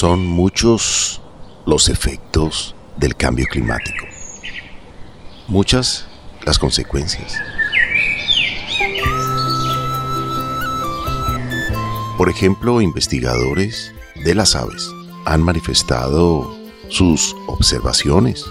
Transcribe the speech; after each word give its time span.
Son 0.00 0.24
muchos 0.24 1.20
los 1.66 1.88
efectos 1.88 2.76
del 2.98 3.16
cambio 3.16 3.46
climático. 3.50 4.06
Muchas 5.48 6.06
las 6.46 6.56
consecuencias. 6.56 7.36
Por 12.16 12.28
ejemplo, 12.28 12.80
investigadores 12.80 13.92
de 14.24 14.36
las 14.36 14.54
aves 14.54 14.88
han 15.24 15.42
manifestado 15.42 16.56
sus 16.88 17.34
observaciones, 17.48 18.46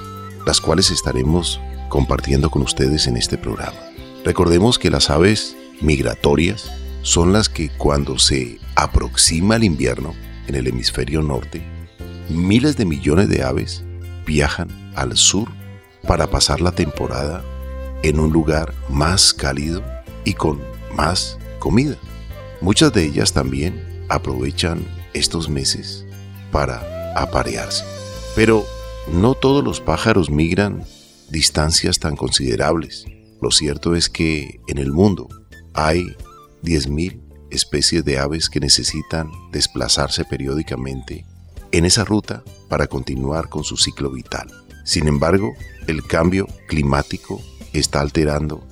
las 0.45 0.59
cuales 0.59 0.91
estaremos 0.91 1.61
compartiendo 1.87 2.49
con 2.49 2.61
ustedes 2.61 3.07
en 3.07 3.15
este 3.15 3.37
programa. 3.37 3.79
Recordemos 4.25 4.77
que 4.77 4.89
las 4.89 5.09
aves 5.09 5.55
migratorias 5.79 6.69
son 7.03 7.31
las 7.31 7.47
que 7.47 7.69
cuando 7.69 8.19
se 8.19 8.59
aproxima 8.75 9.55
el 9.55 9.63
invierno 9.63 10.26
en 10.47 10.55
el 10.55 10.67
hemisferio 10.67 11.21
norte, 11.21 11.61
miles 12.29 12.77
de 12.77 12.85
millones 12.85 13.29
de 13.29 13.43
aves 13.43 13.83
viajan 14.25 14.69
al 14.95 15.15
sur 15.17 15.49
para 16.07 16.27
pasar 16.27 16.61
la 16.61 16.71
temporada 16.71 17.43
en 18.03 18.19
un 18.19 18.31
lugar 18.31 18.73
más 18.89 19.33
cálido 19.33 19.83
y 20.23 20.33
con 20.33 20.59
más 20.95 21.37
comida. 21.59 21.95
Muchas 22.61 22.93
de 22.93 23.05
ellas 23.05 23.33
también 23.33 24.05
aprovechan 24.09 24.85
estos 25.13 25.49
meses 25.49 26.05
para 26.51 27.13
aparearse. 27.15 27.83
Pero 28.35 28.65
no 29.11 29.33
todos 29.33 29.63
los 29.63 29.81
pájaros 29.81 30.29
migran 30.29 30.83
distancias 31.29 31.99
tan 31.99 32.15
considerables. 32.15 33.05
Lo 33.41 33.51
cierto 33.51 33.95
es 33.95 34.09
que 34.09 34.59
en 34.67 34.77
el 34.77 34.91
mundo 34.91 35.27
hay 35.73 36.15
10.000 36.63 37.26
especies 37.51 38.03
de 38.05 38.19
aves 38.19 38.49
que 38.49 38.59
necesitan 38.59 39.31
desplazarse 39.51 40.25
periódicamente 40.25 41.25
en 41.71 41.85
esa 41.85 42.03
ruta 42.03 42.43
para 42.69 42.87
continuar 42.87 43.49
con 43.49 43.63
su 43.63 43.77
ciclo 43.77 44.11
vital. 44.11 44.47
Sin 44.83 45.07
embargo, 45.07 45.53
el 45.87 46.05
cambio 46.05 46.47
climático 46.67 47.41
está 47.73 48.01
alterando 48.01 48.65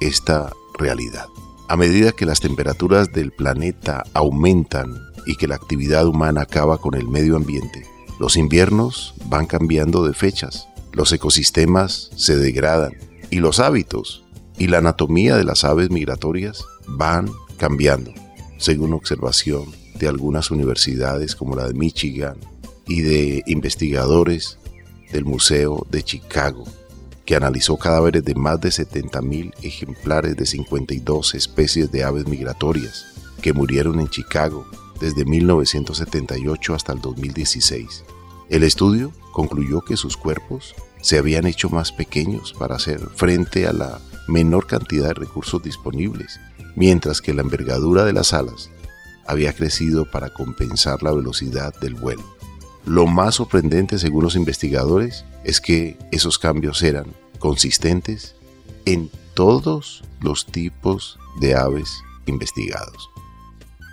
esta 0.00 0.52
realidad. 0.78 1.26
A 1.68 1.76
medida 1.76 2.12
que 2.12 2.26
las 2.26 2.40
temperaturas 2.40 3.12
del 3.12 3.32
planeta 3.32 4.04
aumentan 4.12 4.94
y 5.26 5.36
que 5.36 5.48
la 5.48 5.54
actividad 5.54 6.06
humana 6.06 6.42
acaba 6.42 6.78
con 6.78 6.94
el 6.94 7.08
medio 7.08 7.36
ambiente, 7.36 7.86
los 8.18 8.36
inviernos 8.36 9.14
van 9.26 9.46
cambiando 9.46 10.04
de 10.04 10.12
fechas, 10.12 10.68
los 10.92 11.12
ecosistemas 11.12 12.10
se 12.16 12.36
degradan 12.36 12.92
y 13.30 13.36
los 13.36 13.60
hábitos 13.60 14.24
y 14.58 14.66
la 14.66 14.78
anatomía 14.78 15.36
de 15.36 15.44
las 15.44 15.64
aves 15.64 15.90
migratorias 15.90 16.64
van 16.86 17.30
cambiando, 17.56 18.12
según 18.62 18.92
observación 18.92 19.64
de 19.98 20.06
algunas 20.06 20.52
universidades 20.52 21.34
como 21.34 21.56
la 21.56 21.66
de 21.66 21.74
Michigan 21.74 22.36
y 22.86 23.00
de 23.00 23.42
investigadores 23.46 24.56
del 25.10 25.24
Museo 25.24 25.84
de 25.90 26.04
Chicago, 26.04 26.64
que 27.24 27.34
analizó 27.34 27.76
cadáveres 27.76 28.24
de 28.24 28.36
más 28.36 28.60
de 28.60 28.68
70.000 28.68 29.52
ejemplares 29.62 30.36
de 30.36 30.46
52 30.46 31.34
especies 31.34 31.90
de 31.90 32.04
aves 32.04 32.28
migratorias 32.28 33.06
que 33.42 33.52
murieron 33.52 33.98
en 33.98 34.06
Chicago 34.06 34.64
desde 35.00 35.24
1978 35.24 36.74
hasta 36.76 36.92
el 36.92 37.00
2016. 37.00 38.04
El 38.48 38.62
estudio 38.62 39.12
concluyó 39.32 39.80
que 39.80 39.96
sus 39.96 40.16
cuerpos 40.16 40.76
se 41.00 41.18
habían 41.18 41.46
hecho 41.48 41.68
más 41.68 41.90
pequeños 41.90 42.52
para 42.56 42.76
hacer 42.76 43.00
frente 43.16 43.66
a 43.66 43.72
la 43.72 44.00
menor 44.28 44.66
cantidad 44.66 45.08
de 45.08 45.14
recursos 45.14 45.62
disponibles, 45.62 46.40
mientras 46.76 47.20
que 47.20 47.34
la 47.34 47.42
envergadura 47.42 48.04
de 48.04 48.12
las 48.12 48.32
alas 48.32 48.70
había 49.26 49.52
crecido 49.52 50.10
para 50.10 50.30
compensar 50.30 51.02
la 51.02 51.12
velocidad 51.12 51.74
del 51.80 51.94
vuelo. 51.94 52.24
Lo 52.84 53.06
más 53.06 53.36
sorprendente, 53.36 53.98
según 53.98 54.24
los 54.24 54.36
investigadores, 54.36 55.24
es 55.44 55.60
que 55.60 55.96
esos 56.10 56.38
cambios 56.38 56.82
eran 56.82 57.06
consistentes 57.38 58.34
en 58.84 59.10
todos 59.34 60.02
los 60.20 60.46
tipos 60.46 61.18
de 61.40 61.54
aves 61.54 62.02
investigados. 62.26 63.10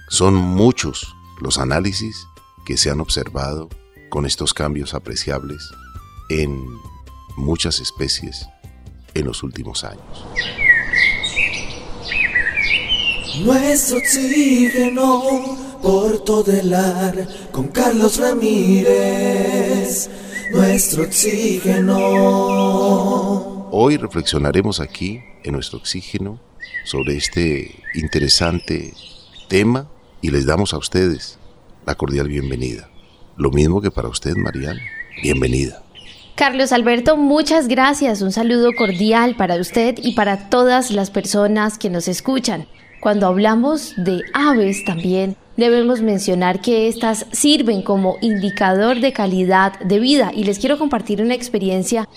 Son 0.10 0.34
muchos 0.34 1.16
los 1.42 1.58
análisis 1.60 2.28
que 2.66 2.78
se 2.78 2.90
han 2.90 3.00
observado 3.00 3.70
con 4.10 4.26
estos 4.26 4.54
cambios 4.54 4.94
apreciables 4.94 5.70
en 6.30 6.66
muchas 7.38 7.80
especies 7.80 8.48
en 9.14 9.26
los 9.26 9.44
últimos 9.44 9.84
años. 9.84 10.26
Nuestro 13.44 13.98
oxígeno 13.98 15.58
por 15.82 16.24
todo 16.24 16.52
el 16.52 16.74
ar 16.74 17.28
con 17.52 17.68
Carlos 17.70 18.18
Ramírez. 18.18 20.10
Nuestro 20.52 21.04
oxígeno. 21.04 21.98
Hoy 23.72 23.98
reflexionaremos 23.98 24.80
aquí 24.80 25.22
en 25.44 25.54
nuestro 25.54 25.78
oxígeno 25.78 26.40
sobre 26.86 27.16
este 27.18 27.84
interesante 27.94 28.94
tema 29.48 29.88
y 30.22 30.32
les 30.32 30.46
damos 30.46 30.74
a 30.74 30.78
ustedes 30.78 31.38
la 31.86 31.96
cordial 31.96 32.28
bienvenida. 32.28 32.90
Lo 33.38 33.52
mismo 33.52 33.82
que 33.82 33.92
para 33.92 34.10
usted, 34.10 34.36
Mariana. 34.36 34.82
Bienvenida. 35.22 35.84
Carlos 36.40 36.72
Alberto, 36.72 37.18
muchas 37.18 37.68
gracias. 37.68 38.22
Un 38.22 38.32
saludo 38.32 38.72
cordial 38.72 39.36
para 39.36 39.58
usted 39.58 39.96
y 40.02 40.14
para 40.14 40.48
todas 40.48 40.90
las 40.90 41.12
personas 41.12 41.78
que 41.78 41.90
nos 41.90 42.08
escuchan. 42.08 42.66
Cuando 43.02 43.28
hablamos 43.28 43.94
de 43.98 44.22
aves 44.34 44.86
también 44.86 45.36
debemos 45.58 46.02
mencionar 46.02 46.62
que 46.62 46.88
estas 46.88 47.26
sirven 47.34 47.82
como 47.82 48.16
indicador 48.22 49.02
de 49.02 49.12
calidad 49.12 49.78
de 49.82 50.00
vida 50.00 50.32
y 50.34 50.46
les 50.46 50.60
quiero 50.60 50.80
compartir 50.80 51.22
una 51.22 51.36
experiencia 51.36 52.08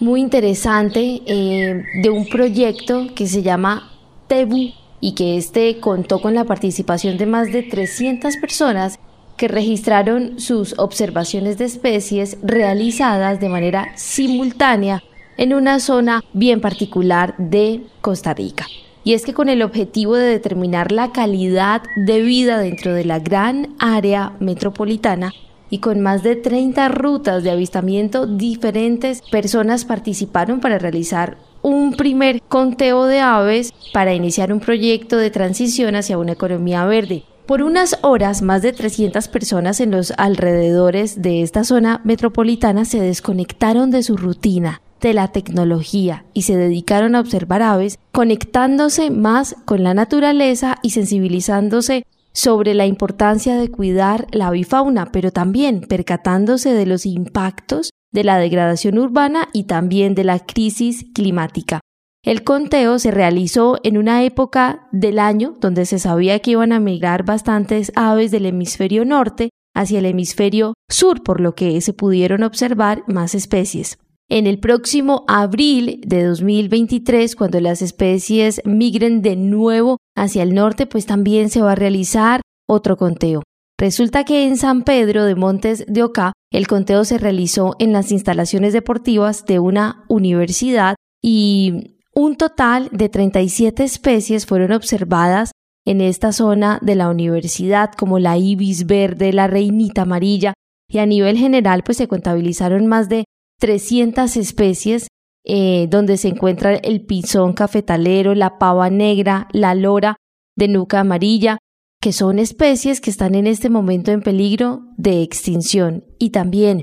muy 0.00 0.22
interesante 0.22 1.22
eh, 1.24 1.84
de 2.02 2.10
un 2.10 2.28
proyecto 2.28 3.06
que 3.14 3.28
se 3.28 3.44
llama 3.44 3.92
TEBU 4.26 4.72
y 5.00 5.14
que 5.14 5.36
este 5.36 5.78
contó 5.78 6.20
con 6.20 6.34
la 6.34 6.42
participación 6.42 7.16
de 7.16 7.26
más 7.26 7.52
de 7.52 7.62
300 7.62 8.38
personas 8.38 8.98
que 9.38 9.48
registraron 9.48 10.38
sus 10.38 10.78
observaciones 10.78 11.56
de 11.56 11.64
especies 11.64 12.36
realizadas 12.42 13.40
de 13.40 13.48
manera 13.48 13.92
simultánea 13.96 15.02
en 15.38 15.54
una 15.54 15.80
zona 15.80 16.22
bien 16.34 16.60
particular 16.60 17.34
de 17.38 17.80
Costa 18.02 18.34
Rica. 18.34 18.66
Y 19.04 19.14
es 19.14 19.24
que 19.24 19.32
con 19.32 19.48
el 19.48 19.62
objetivo 19.62 20.16
de 20.16 20.26
determinar 20.26 20.92
la 20.92 21.12
calidad 21.12 21.82
de 21.96 22.20
vida 22.20 22.58
dentro 22.58 22.92
de 22.92 23.06
la 23.06 23.20
gran 23.20 23.74
área 23.78 24.34
metropolitana, 24.40 25.32
y 25.70 25.78
con 25.78 26.00
más 26.00 26.22
de 26.22 26.36
30 26.36 26.88
rutas 26.88 27.42
de 27.42 27.50
avistamiento 27.50 28.26
diferentes 28.26 29.22
personas 29.22 29.84
participaron 29.84 30.60
para 30.60 30.78
realizar 30.78 31.36
un 31.62 31.94
primer 31.94 32.40
conteo 32.42 33.04
de 33.04 33.20
aves 33.20 33.72
para 33.92 34.14
iniciar 34.14 34.52
un 34.52 34.60
proyecto 34.60 35.16
de 35.16 35.30
transición 35.30 35.96
hacia 35.96 36.18
una 36.18 36.32
economía 36.32 36.84
verde. 36.86 37.24
Por 37.48 37.62
unas 37.62 37.98
horas, 38.02 38.42
más 38.42 38.60
de 38.60 38.74
300 38.74 39.26
personas 39.28 39.80
en 39.80 39.90
los 39.90 40.12
alrededores 40.18 41.22
de 41.22 41.40
esta 41.40 41.64
zona 41.64 42.02
metropolitana 42.04 42.84
se 42.84 43.00
desconectaron 43.00 43.90
de 43.90 44.02
su 44.02 44.18
rutina, 44.18 44.82
de 45.00 45.14
la 45.14 45.28
tecnología 45.28 46.26
y 46.34 46.42
se 46.42 46.58
dedicaron 46.58 47.14
a 47.14 47.20
observar 47.20 47.62
aves, 47.62 47.98
conectándose 48.12 49.10
más 49.10 49.56
con 49.64 49.82
la 49.82 49.94
naturaleza 49.94 50.76
y 50.82 50.90
sensibilizándose 50.90 52.04
sobre 52.34 52.74
la 52.74 52.84
importancia 52.84 53.56
de 53.56 53.70
cuidar 53.70 54.26
la 54.30 54.48
avifauna, 54.48 55.10
pero 55.10 55.30
también 55.30 55.80
percatándose 55.80 56.74
de 56.74 56.84
los 56.84 57.06
impactos 57.06 57.92
de 58.12 58.24
la 58.24 58.36
degradación 58.36 58.98
urbana 58.98 59.48
y 59.54 59.62
también 59.62 60.14
de 60.14 60.24
la 60.24 60.38
crisis 60.38 61.06
climática. 61.14 61.80
El 62.24 62.42
conteo 62.42 62.98
se 62.98 63.10
realizó 63.10 63.78
en 63.84 63.96
una 63.96 64.24
época 64.24 64.88
del 64.90 65.18
año 65.18 65.56
donde 65.60 65.86
se 65.86 65.98
sabía 65.98 66.40
que 66.40 66.52
iban 66.52 66.72
a 66.72 66.80
migrar 66.80 67.24
bastantes 67.24 67.92
aves 67.94 68.30
del 68.30 68.46
hemisferio 68.46 69.04
norte 69.04 69.50
hacia 69.74 70.00
el 70.00 70.06
hemisferio 70.06 70.74
sur, 70.90 71.22
por 71.22 71.40
lo 71.40 71.54
que 71.54 71.80
se 71.80 71.92
pudieron 71.92 72.42
observar 72.42 73.04
más 73.06 73.34
especies. 73.36 73.98
En 74.28 74.46
el 74.46 74.58
próximo 74.58 75.24
abril 75.28 76.00
de 76.04 76.24
2023, 76.24 77.34
cuando 77.36 77.60
las 77.60 77.80
especies 77.80 78.60
migren 78.64 79.22
de 79.22 79.36
nuevo 79.36 79.98
hacia 80.16 80.42
el 80.42 80.54
norte, 80.54 80.86
pues 80.86 81.06
también 81.06 81.48
se 81.48 81.62
va 81.62 81.72
a 81.72 81.76
realizar 81.76 82.42
otro 82.68 82.96
conteo. 82.96 83.42
Resulta 83.78 84.24
que 84.24 84.46
en 84.46 84.56
San 84.56 84.82
Pedro 84.82 85.24
de 85.24 85.36
Montes 85.36 85.84
de 85.86 86.02
Oca 86.02 86.32
el 86.50 86.66
conteo 86.66 87.04
se 87.04 87.16
realizó 87.16 87.76
en 87.78 87.92
las 87.92 88.10
instalaciones 88.10 88.72
deportivas 88.72 89.46
de 89.46 89.60
una 89.60 90.04
universidad 90.08 90.96
y 91.22 91.97
un 92.18 92.34
total 92.34 92.88
de 92.90 93.08
37 93.08 93.84
especies 93.84 94.44
fueron 94.44 94.72
observadas 94.72 95.52
en 95.86 96.00
esta 96.00 96.32
zona 96.32 96.80
de 96.82 96.96
la 96.96 97.10
universidad, 97.10 97.92
como 97.92 98.18
la 98.18 98.36
ibis 98.36 98.86
verde, 98.86 99.32
la 99.32 99.46
reinita 99.46 100.02
amarilla, 100.02 100.52
y 100.90 100.98
a 100.98 101.06
nivel 101.06 101.38
general 101.38 101.84
pues 101.84 101.98
se 101.98 102.08
contabilizaron 102.08 102.88
más 102.88 103.08
de 103.08 103.24
300 103.60 104.36
especies 104.36 105.06
eh, 105.44 105.86
donde 105.90 106.16
se 106.16 106.26
encuentra 106.26 106.74
el 106.74 107.06
pinzón 107.06 107.52
cafetalero, 107.52 108.34
la 108.34 108.58
pava 108.58 108.90
negra, 108.90 109.46
la 109.52 109.76
lora 109.76 110.16
de 110.56 110.66
nuca 110.66 110.98
amarilla, 110.98 111.58
que 112.00 112.12
son 112.12 112.40
especies 112.40 113.00
que 113.00 113.10
están 113.10 113.36
en 113.36 113.46
este 113.46 113.70
momento 113.70 114.10
en 114.10 114.22
peligro 114.22 114.82
de 114.96 115.22
extinción. 115.22 116.04
Y 116.18 116.30
también 116.30 116.82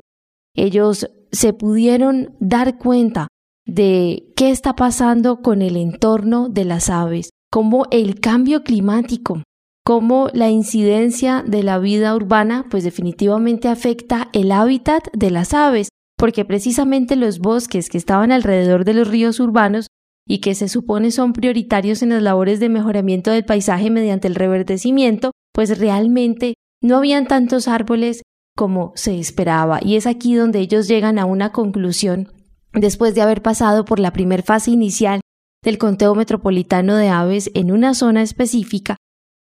ellos 0.55 1.11
se 1.33 1.51
pudieron 1.51 2.37
dar 2.39 2.77
cuenta 2.77 3.27
de 3.65 4.31
qué 4.35 4.51
está 4.51 4.75
pasando 4.75 5.41
con 5.41 5.61
el 5.61 5.75
entorno 5.75 6.49
de 6.49 6.65
las 6.65 6.89
aves, 6.89 7.31
cómo 7.51 7.85
el 7.91 8.19
cambio 8.19 8.63
climático, 8.63 9.41
cómo 9.83 10.29
la 10.33 10.49
incidencia 10.49 11.43
de 11.45 11.63
la 11.63 11.79
vida 11.79 12.15
urbana 12.15 12.65
pues 12.69 12.83
definitivamente 12.83 13.67
afecta 13.67 14.29
el 14.33 14.51
hábitat 14.51 15.07
de 15.13 15.31
las 15.31 15.53
aves, 15.53 15.89
porque 16.17 16.45
precisamente 16.45 17.15
los 17.15 17.39
bosques 17.39 17.89
que 17.89 17.97
estaban 17.97 18.31
alrededor 18.31 18.85
de 18.85 18.93
los 18.93 19.07
ríos 19.07 19.39
urbanos 19.39 19.87
y 20.27 20.39
que 20.39 20.55
se 20.55 20.69
supone 20.69 21.11
son 21.11 21.33
prioritarios 21.33 22.01
en 22.01 22.09
las 22.09 22.23
labores 22.23 22.59
de 22.59 22.69
mejoramiento 22.69 23.31
del 23.31 23.45
paisaje 23.45 23.89
mediante 23.89 24.27
el 24.27 24.35
reverdecimiento, 24.35 25.31
pues 25.53 25.77
realmente 25.77 26.55
no 26.81 26.97
habían 26.97 27.27
tantos 27.27 27.67
árboles 27.67 28.23
como 28.55 28.91
se 28.95 29.19
esperaba. 29.19 29.79
Y 29.81 29.97
es 29.97 30.07
aquí 30.07 30.33
donde 30.33 30.59
ellos 30.59 30.87
llegan 30.87 31.19
a 31.19 31.25
una 31.25 31.51
conclusión 31.51 32.31
después 32.75 33.15
de 33.15 33.21
haber 33.21 33.41
pasado 33.41 33.85
por 33.85 33.99
la 33.99 34.11
primera 34.11 34.43
fase 34.43 34.71
inicial 34.71 35.21
del 35.63 35.77
conteo 35.77 36.13
metropolitano 36.15 36.95
de 36.95 37.09
aves 37.09 37.49
en 37.53 37.71
una 37.71 37.93
zona 37.93 38.21
específica, 38.21 38.97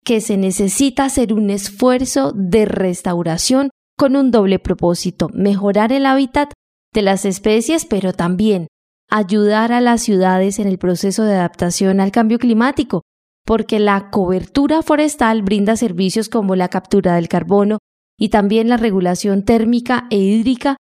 que 0.04 0.20
se 0.20 0.36
necesita 0.36 1.04
hacer 1.04 1.32
un 1.32 1.50
esfuerzo 1.50 2.32
de 2.34 2.64
restauración 2.64 3.70
con 3.98 4.16
un 4.16 4.30
doble 4.30 4.58
propósito, 4.58 5.28
mejorar 5.34 5.92
el 5.92 6.06
hábitat 6.06 6.52
de 6.94 7.02
las 7.02 7.24
especies, 7.24 7.84
pero 7.84 8.12
también 8.12 8.68
ayudar 9.10 9.72
a 9.72 9.80
las 9.80 10.02
ciudades 10.02 10.58
en 10.58 10.68
el 10.68 10.78
proceso 10.78 11.24
de 11.24 11.34
adaptación 11.34 12.00
al 12.00 12.12
cambio 12.12 12.38
climático, 12.38 13.02
porque 13.44 13.78
la 13.78 14.10
cobertura 14.10 14.82
forestal 14.82 15.42
brinda 15.42 15.76
servicios 15.76 16.28
como 16.28 16.56
la 16.56 16.68
captura 16.68 17.14
del 17.14 17.28
carbono 17.28 17.78
y 18.18 18.30
también 18.30 18.68
la 18.68 18.76
regulación 18.76 19.44
térmica 19.44 20.06
e 20.10 20.18
hídrica, 20.18 20.76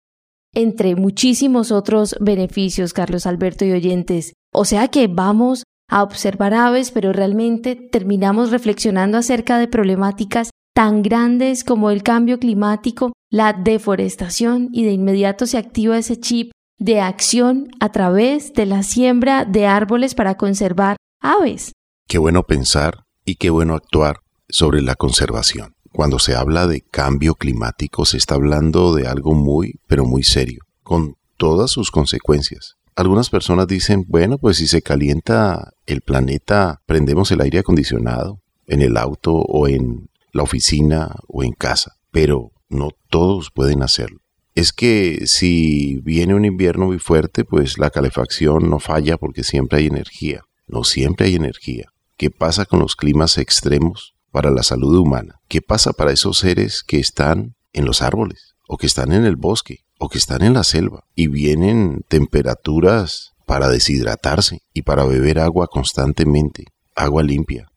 entre 0.53 0.95
muchísimos 0.95 1.71
otros 1.71 2.15
beneficios, 2.19 2.93
Carlos 2.93 3.25
Alberto 3.25 3.65
y 3.65 3.71
oyentes. 3.71 4.33
O 4.53 4.65
sea 4.65 4.87
que 4.89 5.07
vamos 5.07 5.63
a 5.87 6.03
observar 6.03 6.53
aves, 6.53 6.91
pero 6.91 7.13
realmente 7.13 7.75
terminamos 7.75 8.51
reflexionando 8.51 9.17
acerca 9.17 9.57
de 9.59 9.67
problemáticas 9.67 10.49
tan 10.73 11.01
grandes 11.01 11.63
como 11.63 11.91
el 11.91 12.03
cambio 12.03 12.39
climático, 12.39 13.13
la 13.29 13.53
deforestación 13.53 14.69
y 14.71 14.85
de 14.85 14.91
inmediato 14.91 15.45
se 15.45 15.57
activa 15.57 15.97
ese 15.97 16.19
chip 16.19 16.51
de 16.77 17.01
acción 17.01 17.69
a 17.79 17.91
través 17.91 18.53
de 18.53 18.65
la 18.65 18.83
siembra 18.83 19.45
de 19.45 19.67
árboles 19.67 20.15
para 20.15 20.35
conservar 20.35 20.97
aves. 21.21 21.73
Qué 22.07 22.17
bueno 22.17 22.43
pensar 22.43 23.03
y 23.25 23.35
qué 23.35 23.49
bueno 23.49 23.75
actuar 23.75 24.21
sobre 24.49 24.81
la 24.81 24.95
conservación. 24.95 25.75
Cuando 25.91 26.19
se 26.19 26.35
habla 26.35 26.67
de 26.67 26.81
cambio 26.81 27.35
climático 27.35 28.05
se 28.05 28.17
está 28.17 28.35
hablando 28.35 28.93
de 28.93 29.07
algo 29.07 29.33
muy, 29.33 29.79
pero 29.87 30.05
muy 30.05 30.23
serio, 30.23 30.63
con 30.83 31.15
todas 31.37 31.71
sus 31.71 31.91
consecuencias. 31.91 32.77
Algunas 32.95 33.29
personas 33.29 33.67
dicen, 33.67 34.05
bueno, 34.07 34.37
pues 34.37 34.57
si 34.57 34.67
se 34.67 34.81
calienta 34.81 35.73
el 35.85 36.01
planeta, 36.01 36.81
prendemos 36.85 37.31
el 37.31 37.41
aire 37.41 37.59
acondicionado 37.59 38.39
en 38.67 38.81
el 38.81 38.97
auto 38.97 39.33
o 39.33 39.67
en 39.67 40.09
la 40.33 40.43
oficina 40.43 41.15
o 41.27 41.43
en 41.43 41.51
casa, 41.51 41.97
pero 42.11 42.51
no 42.69 42.89
todos 43.09 43.51
pueden 43.51 43.83
hacerlo 43.83 44.21
es 44.55 44.73
que 44.73 45.21
si 45.25 45.99
viene 46.03 46.35
un 46.35 46.45
invierno 46.45 46.87
muy 46.87 46.99
fuerte, 46.99 47.45
pues 47.45 47.77
la 47.77 47.89
calefacción 47.89 48.69
no 48.69 48.79
falla 48.79 49.17
porque 49.17 49.43
siempre 49.43 49.79
hay 49.79 49.87
energía. 49.87 50.43
No 50.67 50.83
siempre 50.83 51.27
hay 51.27 51.35
energía. 51.35 51.93
¿Qué 52.17 52.29
pasa 52.29 52.65
con 52.65 52.79
los 52.79 52.95
climas 52.95 53.37
extremos 53.37 54.13
para 54.31 54.51
la 54.51 54.63
salud 54.63 54.97
humana? 54.97 55.41
¿Qué 55.47 55.61
pasa 55.61 55.93
para 55.93 56.11
esos 56.11 56.39
seres 56.39 56.83
que 56.83 56.99
están 56.99 57.55
en 57.73 57.85
los 57.85 58.01
árboles 58.01 58.55
o 58.67 58.77
que 58.77 58.87
están 58.87 59.11
en 59.11 59.25
el 59.25 59.35
bosque 59.35 59.79
o 59.99 60.09
que 60.09 60.17
están 60.17 60.41
en 60.41 60.53
la 60.53 60.63
selva 60.63 61.05
y 61.15 61.27
vienen 61.27 62.03
temperaturas 62.07 63.33
para 63.45 63.69
deshidratarse 63.69 64.61
y 64.73 64.83
para 64.83 65.03
beber 65.05 65.39
agua 65.39 65.67
constantemente, 65.67 66.65
agua 66.95 67.23
limpia? 67.23 67.71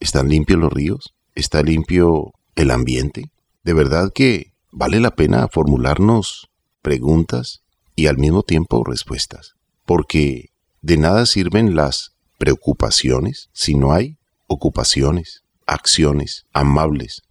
¿Están 0.00 0.28
limpios 0.28 0.58
los 0.58 0.72
ríos? 0.72 1.14
¿Está 1.34 1.62
limpio 1.62 2.32
el 2.56 2.70
ambiente? 2.70 3.30
De 3.62 3.72
verdad 3.72 4.10
que 4.12 4.52
vale 4.72 4.98
la 4.98 5.12
pena 5.12 5.48
formularnos 5.48 6.48
preguntas 6.82 7.62
y 7.94 8.06
al 8.06 8.18
mismo 8.18 8.42
tiempo 8.42 8.82
respuestas, 8.84 9.54
porque 9.86 10.50
de 10.80 10.96
nada 10.96 11.26
sirven 11.26 11.76
las 11.76 12.16
preocupaciones 12.38 13.50
si 13.52 13.76
no 13.76 13.92
hay 13.92 14.18
ocupaciones, 14.48 15.41
acciones 15.66 16.44
amables 16.52 17.22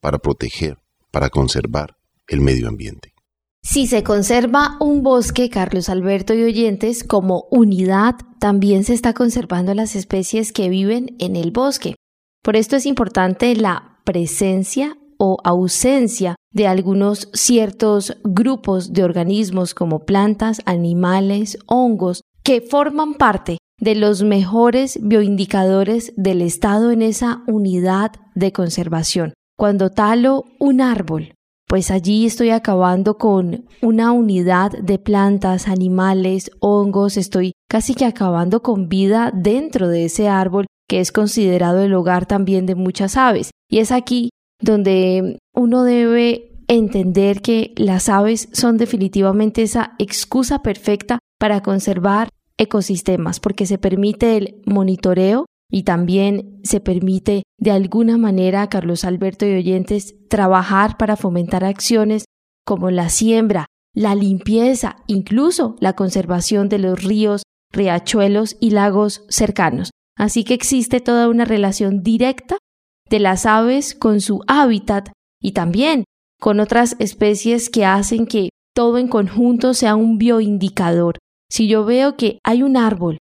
para 0.00 0.18
proteger, 0.18 0.78
para 1.10 1.30
conservar 1.30 1.96
el 2.28 2.40
medio 2.40 2.68
ambiente. 2.68 3.14
Si 3.62 3.86
se 3.86 4.02
conserva 4.02 4.76
un 4.78 5.02
bosque, 5.02 5.48
Carlos 5.48 5.88
Alberto 5.88 6.34
y 6.34 6.42
oyentes, 6.42 7.02
como 7.02 7.46
unidad, 7.50 8.16
también 8.38 8.84
se 8.84 8.92
está 8.92 9.14
conservando 9.14 9.72
las 9.72 9.96
especies 9.96 10.52
que 10.52 10.68
viven 10.68 11.16
en 11.18 11.34
el 11.34 11.50
bosque. 11.50 11.94
Por 12.42 12.56
esto 12.56 12.76
es 12.76 12.84
importante 12.84 13.56
la 13.56 14.00
presencia 14.04 14.98
o 15.16 15.38
ausencia 15.44 16.36
de 16.52 16.66
algunos 16.66 17.30
ciertos 17.32 18.18
grupos 18.22 18.92
de 18.92 19.02
organismos 19.02 19.72
como 19.72 20.04
plantas, 20.04 20.60
animales, 20.66 21.56
hongos, 21.66 22.20
que 22.42 22.60
forman 22.60 23.14
parte 23.14 23.56
de 23.78 23.94
los 23.94 24.22
mejores 24.22 24.98
bioindicadores 25.02 26.12
del 26.16 26.42
estado 26.42 26.90
en 26.90 27.02
esa 27.02 27.42
unidad 27.46 28.12
de 28.34 28.52
conservación. 28.52 29.34
Cuando 29.56 29.90
talo 29.90 30.44
un 30.58 30.80
árbol, 30.80 31.34
pues 31.66 31.90
allí 31.90 32.26
estoy 32.26 32.50
acabando 32.50 33.18
con 33.18 33.66
una 33.82 34.12
unidad 34.12 34.72
de 34.72 34.98
plantas, 34.98 35.68
animales, 35.68 36.50
hongos, 36.60 37.16
estoy 37.16 37.52
casi 37.68 37.94
que 37.94 38.04
acabando 38.04 38.62
con 38.62 38.88
vida 38.88 39.32
dentro 39.34 39.88
de 39.88 40.04
ese 40.04 40.28
árbol 40.28 40.66
que 40.88 41.00
es 41.00 41.12
considerado 41.12 41.82
el 41.82 41.94
hogar 41.94 42.26
también 42.26 42.66
de 42.66 42.74
muchas 42.74 43.16
aves. 43.16 43.50
Y 43.70 43.78
es 43.78 43.90
aquí 43.90 44.30
donde 44.60 45.38
uno 45.54 45.82
debe 45.82 46.52
entender 46.68 47.42
que 47.42 47.72
las 47.76 48.08
aves 48.08 48.48
son 48.52 48.76
definitivamente 48.76 49.62
esa 49.62 49.94
excusa 49.98 50.60
perfecta 50.62 51.18
para 51.38 51.62
conservar 51.62 52.28
ecosistemas, 52.58 53.40
porque 53.40 53.66
se 53.66 53.78
permite 53.78 54.36
el 54.36 54.62
monitoreo 54.66 55.46
y 55.70 55.82
también 55.82 56.60
se 56.62 56.80
permite 56.80 57.42
de 57.58 57.70
alguna 57.70 58.18
manera, 58.18 58.68
Carlos 58.68 59.04
Alberto 59.04 59.46
y 59.46 59.54
oyentes, 59.54 60.14
trabajar 60.28 60.96
para 60.96 61.16
fomentar 61.16 61.64
acciones 61.64 62.24
como 62.64 62.90
la 62.90 63.08
siembra, 63.08 63.66
la 63.94 64.14
limpieza, 64.14 64.96
incluso 65.06 65.76
la 65.80 65.94
conservación 65.94 66.68
de 66.68 66.78
los 66.78 67.02
ríos, 67.02 67.42
riachuelos 67.72 68.56
y 68.60 68.70
lagos 68.70 69.24
cercanos. 69.28 69.90
Así 70.16 70.44
que 70.44 70.54
existe 70.54 71.00
toda 71.00 71.28
una 71.28 71.44
relación 71.44 72.02
directa 72.02 72.58
de 73.10 73.18
las 73.18 73.46
aves 73.46 73.94
con 73.94 74.20
su 74.20 74.42
hábitat 74.46 75.10
y 75.40 75.52
también 75.52 76.04
con 76.40 76.60
otras 76.60 76.96
especies 76.98 77.68
que 77.68 77.84
hacen 77.84 78.26
que 78.26 78.50
todo 78.74 78.98
en 78.98 79.08
conjunto 79.08 79.74
sea 79.74 79.94
un 79.94 80.18
bioindicador. 80.18 81.18
Si 81.54 81.68
yo 81.68 81.84
veo 81.84 82.16
que 82.16 82.40
hay 82.42 82.64
un 82.64 82.76
árbol 82.76 83.18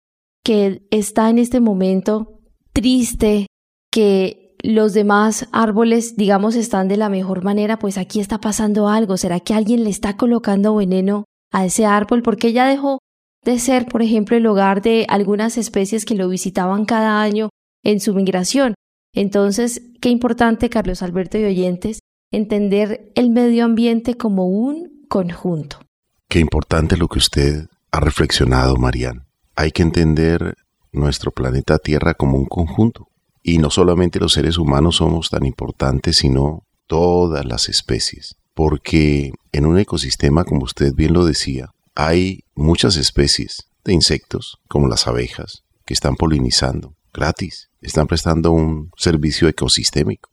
que 0.43 0.86
está 0.91 1.29
en 1.29 1.38
este 1.38 1.62
momento 1.62 2.41
triste, 2.74 3.48
que 3.89 4.53
los 4.62 4.93
demás 4.93 5.48
árboles, 5.53 6.17
digamos, 6.17 6.55
están 6.55 6.89
de 6.89 6.98
la 6.98 7.07
mejor 7.07 7.46
manera, 7.46 7.79
pues 7.79 7.98
aquí 7.98 8.19
está 8.19 8.41
pasando 8.41 8.89
algo. 8.89 9.15
¿Será 9.15 9.39
que 9.39 9.53
alguien 9.53 9.86
le 9.86 9.91
está 9.91 10.17
colocando 10.17 10.75
veneno 10.75 11.24
a 11.53 11.63
ese 11.63 11.86
árbol? 11.86 12.22
Porque 12.22 12.51
ya 12.51 12.67
dejó 12.67 13.00
de 13.46 13.60
ser, 13.60 13.86
por 13.86 14.01
ejemplo, 14.01 14.36
el 14.36 14.46
hogar 14.46 14.81
de 14.81 15.05
algunas 15.07 15.57
especies 15.57 16.03
que 16.03 16.15
lo 16.15 16.27
visitaban 16.27 16.84
cada 16.84 17.22
año 17.22 17.48
en 17.81 18.01
su 18.01 18.13
migración. 18.13 18.74
Entonces, 19.15 19.84
qué 20.01 20.10
importante, 20.10 20.69
Carlos 20.69 21.01
Alberto 21.01 21.38
y 21.38 21.46
oyentes, 21.46 22.00
entender 22.34 23.10
el 23.15 23.29
medio 23.29 23.63
ambiente 23.63 24.15
como 24.15 24.48
un 24.48 25.05
conjunto. 25.07 25.79
Qué 26.27 26.41
importante 26.41 26.98
lo 26.98 27.07
que 27.07 27.19
usted 27.19 27.69
ha 27.97 27.99
reflexionado, 27.99 28.75
Marian. 28.75 29.27
Hay 29.55 29.71
que 29.71 29.81
entender 29.81 30.55
nuestro 30.91 31.31
planeta 31.31 31.79
Tierra 31.79 32.13
como 32.13 32.37
un 32.37 32.45
conjunto. 32.45 33.09
Y 33.43 33.57
no 33.57 33.69
solamente 33.69 34.19
los 34.19 34.33
seres 34.33 34.57
humanos 34.57 34.97
somos 34.97 35.29
tan 35.29 35.45
importantes, 35.45 36.17
sino 36.17 36.65
todas 36.85 37.45
las 37.45 37.69
especies. 37.69 38.35
Porque 38.53 39.31
en 39.51 39.65
un 39.65 39.79
ecosistema, 39.79 40.43
como 40.43 40.63
usted 40.63 40.93
bien 40.93 41.13
lo 41.13 41.25
decía, 41.25 41.71
hay 41.95 42.43
muchas 42.55 42.97
especies 42.97 43.69
de 43.83 43.93
insectos, 43.93 44.59
como 44.67 44.87
las 44.87 45.07
abejas, 45.07 45.63
que 45.85 45.93
están 45.93 46.15
polinizando 46.15 46.95
gratis 47.13 47.71
están 47.81 48.05
prestando 48.05 48.51
un 48.51 48.91
servicio 48.95 49.47
ecosistémico. 49.47 50.29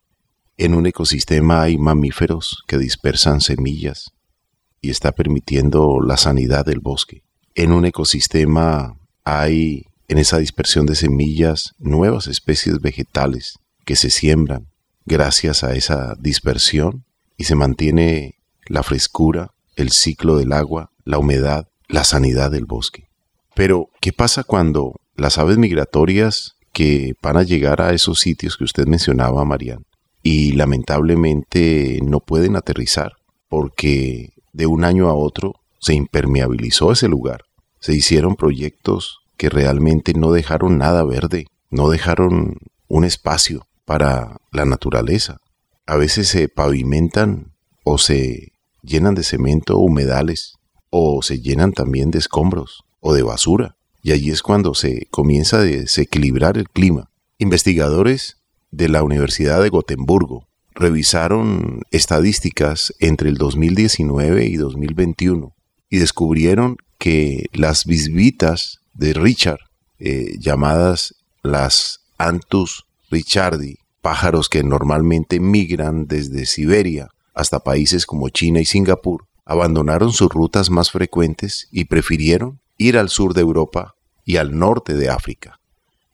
En 0.56 0.74
un 0.74 0.86
ecosistema 0.86 1.62
hay 1.62 1.78
mamíferos 1.78 2.62
que 2.66 2.78
dispersan 2.78 3.40
semillas 3.40 4.12
y 4.80 4.90
está 4.90 5.12
permitiendo 5.12 6.00
la 6.00 6.16
sanidad 6.16 6.66
del 6.66 6.80
bosque. 6.80 7.24
En 7.54 7.70
un 7.70 7.84
ecosistema 7.84 8.98
hay, 9.22 9.86
en 10.08 10.18
esa 10.18 10.38
dispersión 10.38 10.86
de 10.86 10.96
semillas, 10.96 11.74
nuevas 11.78 12.26
especies 12.26 12.80
vegetales 12.80 13.60
que 13.84 13.94
se 13.94 14.10
siembran 14.10 14.66
gracias 15.04 15.62
a 15.62 15.74
esa 15.74 16.14
dispersión 16.18 17.04
y 17.36 17.44
se 17.44 17.54
mantiene 17.54 18.40
la 18.66 18.82
frescura, 18.82 19.52
el 19.76 19.90
ciclo 19.90 20.36
del 20.36 20.52
agua, 20.52 20.90
la 21.04 21.18
humedad, 21.18 21.68
la 21.86 22.02
sanidad 22.02 22.50
del 22.50 22.64
bosque. 22.64 23.08
Pero, 23.54 23.88
¿qué 24.00 24.12
pasa 24.12 24.42
cuando 24.42 25.00
las 25.14 25.38
aves 25.38 25.58
migratorias 25.58 26.56
que 26.72 27.14
van 27.22 27.36
a 27.36 27.44
llegar 27.44 27.80
a 27.80 27.92
esos 27.92 28.18
sitios 28.18 28.56
que 28.56 28.64
usted 28.64 28.86
mencionaba, 28.86 29.44
Marian, 29.44 29.84
y 30.24 30.52
lamentablemente 30.52 32.00
no 32.02 32.18
pueden 32.18 32.56
aterrizar 32.56 33.12
porque 33.48 34.32
de 34.52 34.66
un 34.66 34.84
año 34.84 35.08
a 35.08 35.14
otro 35.14 35.54
se 35.84 35.92
impermeabilizó 35.92 36.92
ese 36.92 37.08
lugar? 37.08 37.42
Se 37.78 37.94
hicieron 37.94 38.36
proyectos 38.36 39.18
que 39.36 39.50
realmente 39.50 40.14
no 40.14 40.32
dejaron 40.32 40.78
nada 40.78 41.04
verde, 41.04 41.46
no 41.70 41.90
dejaron 41.90 42.56
un 42.88 43.04
espacio 43.04 43.66
para 43.84 44.38
la 44.50 44.64
naturaleza. 44.64 45.36
A 45.86 45.96
veces 45.96 46.28
se 46.28 46.48
pavimentan 46.48 47.52
o 47.84 47.98
se 47.98 48.52
llenan 48.82 49.14
de 49.14 49.24
cemento 49.24 49.76
humedales 49.76 50.54
o 50.88 51.20
se 51.20 51.40
llenan 51.40 51.72
también 51.72 52.10
de 52.10 52.18
escombros 52.18 52.84
o 53.00 53.12
de 53.12 53.22
basura. 53.22 53.76
Y 54.02 54.12
allí 54.12 54.30
es 54.30 54.42
cuando 54.42 54.72
se 54.74 55.06
comienza 55.10 55.58
a 55.58 55.64
desequilibrar 55.64 56.56
el 56.56 56.70
clima. 56.70 57.10
Investigadores 57.36 58.38
de 58.70 58.88
la 58.88 59.02
Universidad 59.02 59.62
de 59.62 59.68
Gotemburgo 59.68 60.48
revisaron 60.74 61.82
estadísticas 61.90 62.94
entre 63.00 63.28
el 63.28 63.36
2019 63.36 64.46
y 64.46 64.56
2021 64.56 65.54
y 65.88 65.98
descubrieron 65.98 66.76
que 66.98 67.46
las 67.52 67.84
bisbitas 67.84 68.80
de 68.94 69.12
Richard, 69.12 69.60
eh, 69.98 70.34
llamadas 70.38 71.14
las 71.42 72.00
Antus 72.16 72.86
richardi, 73.10 73.78
pájaros 74.00 74.48
que 74.48 74.62
normalmente 74.62 75.40
migran 75.40 76.06
desde 76.06 76.46
Siberia 76.46 77.08
hasta 77.34 77.60
países 77.60 78.06
como 78.06 78.28
China 78.28 78.60
y 78.60 78.64
Singapur, 78.64 79.26
abandonaron 79.44 80.12
sus 80.12 80.28
rutas 80.28 80.70
más 80.70 80.90
frecuentes 80.90 81.68
y 81.70 81.84
prefirieron 81.84 82.60
ir 82.78 82.96
al 82.96 83.08
sur 83.08 83.34
de 83.34 83.42
Europa 83.42 83.94
y 84.24 84.36
al 84.36 84.58
norte 84.58 84.94
de 84.94 85.10
África, 85.10 85.60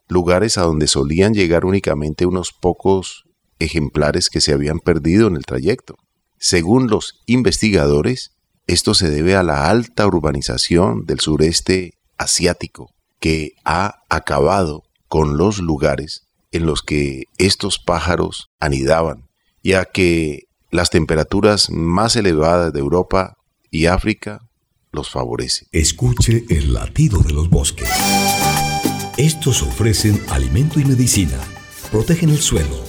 lugares 0.08 0.58
a 0.58 0.62
donde 0.62 0.86
solían 0.86 1.34
llegar 1.34 1.64
únicamente 1.64 2.26
unos 2.26 2.52
pocos 2.52 3.24
ejemplares 3.58 4.30
que 4.30 4.40
se 4.40 4.52
habían 4.52 4.80
perdido 4.80 5.28
en 5.28 5.36
el 5.36 5.44
trayecto. 5.44 5.96
Según 6.38 6.88
los 6.88 7.20
investigadores, 7.26 8.32
esto 8.72 8.94
se 8.94 9.10
debe 9.10 9.34
a 9.34 9.42
la 9.42 9.68
alta 9.68 10.06
urbanización 10.06 11.04
del 11.04 11.18
sureste 11.18 11.94
asiático, 12.18 12.94
que 13.18 13.54
ha 13.64 14.02
acabado 14.08 14.84
con 15.08 15.36
los 15.36 15.58
lugares 15.58 16.26
en 16.52 16.66
los 16.66 16.82
que 16.82 17.24
estos 17.36 17.80
pájaros 17.80 18.50
anidaban, 18.60 19.28
ya 19.64 19.86
que 19.86 20.44
las 20.70 20.90
temperaturas 20.90 21.70
más 21.70 22.14
elevadas 22.14 22.72
de 22.72 22.78
Europa 22.78 23.38
y 23.72 23.86
África 23.86 24.40
los 24.92 25.10
favorece. 25.10 25.66
Escuche 25.72 26.44
el 26.48 26.72
latido 26.72 27.20
de 27.22 27.32
los 27.32 27.50
bosques. 27.50 27.88
Estos 29.16 29.62
ofrecen 29.62 30.22
alimento 30.30 30.78
y 30.78 30.84
medicina, 30.84 31.38
protegen 31.90 32.30
el 32.30 32.38
suelo, 32.38 32.84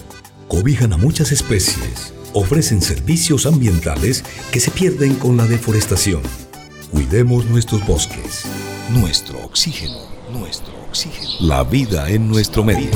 cobijan 0.48 0.94
a 0.94 0.98
muchas 0.98 1.32
especies, 1.32 2.14
ofrecen 2.34 2.82
servicios 2.82 3.46
ambientales 3.46 4.24
que 4.52 4.60
se 4.60 4.72
pierden 4.72 5.16
con 5.16 5.38
la 5.38 5.46
deforestación. 5.46 6.22
Cuidemos 6.92 7.46
nuestros 7.46 7.86
bosques, 7.86 8.44
nuestro 8.90 9.44
oxígeno, 9.44 9.98
nuestro 10.34 10.74
oxígeno. 10.88 11.30
La 11.40 11.64
vida 11.64 12.10
en 12.10 12.28
nuestro 12.28 12.64
medio. 12.64 12.92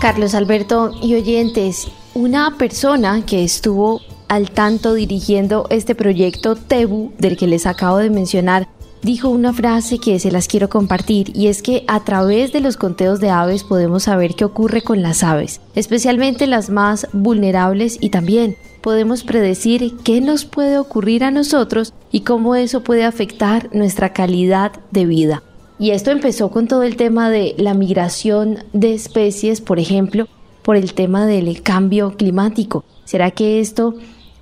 Carlos 0.00 0.34
Alberto 0.34 0.92
y 1.02 1.14
oyentes, 1.14 1.88
una 2.14 2.56
persona 2.56 3.26
que 3.26 3.42
estuvo 3.42 4.00
al 4.28 4.50
tanto 4.50 4.94
dirigiendo 4.94 5.66
este 5.70 5.94
proyecto 5.94 6.54
TEBU 6.54 7.12
del 7.18 7.36
que 7.36 7.48
les 7.48 7.66
acabo 7.66 7.96
de 7.98 8.10
mencionar, 8.10 8.68
dijo 9.02 9.28
una 9.28 9.52
frase 9.52 9.98
que 9.98 10.18
se 10.18 10.30
las 10.30 10.48
quiero 10.48 10.68
compartir 10.68 11.36
y 11.36 11.48
es 11.48 11.62
que 11.62 11.84
a 11.86 12.04
través 12.04 12.52
de 12.52 12.60
los 12.60 12.76
conteos 12.76 13.20
de 13.20 13.30
aves 13.30 13.64
podemos 13.64 14.04
saber 14.04 14.34
qué 14.34 14.44
ocurre 14.44 14.82
con 14.82 15.02
las 15.02 15.22
aves, 15.22 15.60
especialmente 15.74 16.46
las 16.46 16.70
más 16.70 17.08
vulnerables 17.12 17.98
y 18.00 18.10
también 18.10 18.56
podemos 18.80 19.24
predecir 19.24 19.96
qué 20.04 20.20
nos 20.20 20.44
puede 20.44 20.78
ocurrir 20.78 21.24
a 21.24 21.30
nosotros 21.30 21.92
y 22.10 22.20
cómo 22.20 22.54
eso 22.54 22.82
puede 22.82 23.04
afectar 23.04 23.68
nuestra 23.74 24.12
calidad 24.12 24.72
de 24.90 25.06
vida. 25.06 25.42
Y 25.78 25.90
esto 25.90 26.10
empezó 26.10 26.50
con 26.50 26.66
todo 26.66 26.82
el 26.82 26.96
tema 26.96 27.30
de 27.30 27.54
la 27.56 27.74
migración 27.74 28.64
de 28.72 28.94
especies, 28.94 29.60
por 29.60 29.78
ejemplo, 29.78 30.26
por 30.62 30.76
el 30.76 30.92
tema 30.92 31.26
del 31.26 31.62
cambio 31.62 32.16
climático. 32.16 32.84
¿Será 33.04 33.30
que 33.30 33.60
esto 33.60 33.94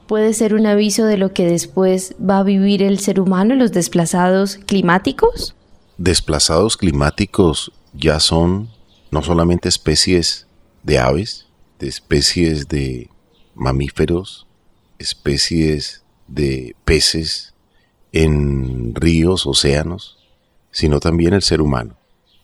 puede 0.06 0.32
ser 0.34 0.54
un 0.54 0.66
aviso 0.66 1.04
de 1.04 1.16
lo 1.16 1.32
que 1.32 1.46
después 1.46 2.14
va 2.18 2.38
a 2.38 2.42
vivir 2.42 2.82
el 2.82 2.98
ser 2.98 3.20
humano 3.20 3.54
los 3.54 3.72
desplazados 3.72 4.56
climáticos? 4.66 5.54
Desplazados 5.98 6.76
climáticos 6.76 7.72
ya 7.92 8.20
son 8.20 8.68
no 9.10 9.22
solamente 9.22 9.68
especies 9.68 10.46
de 10.82 10.98
aves, 10.98 11.46
de 11.78 11.88
especies 11.88 12.68
de 12.68 13.10
mamíferos, 13.54 14.46
especies 14.98 16.02
de 16.28 16.76
peces 16.84 17.54
en 18.12 18.94
ríos, 18.94 19.46
océanos, 19.46 20.18
sino 20.70 21.00
también 21.00 21.34
el 21.34 21.42
ser 21.42 21.60
humano. 21.60 21.96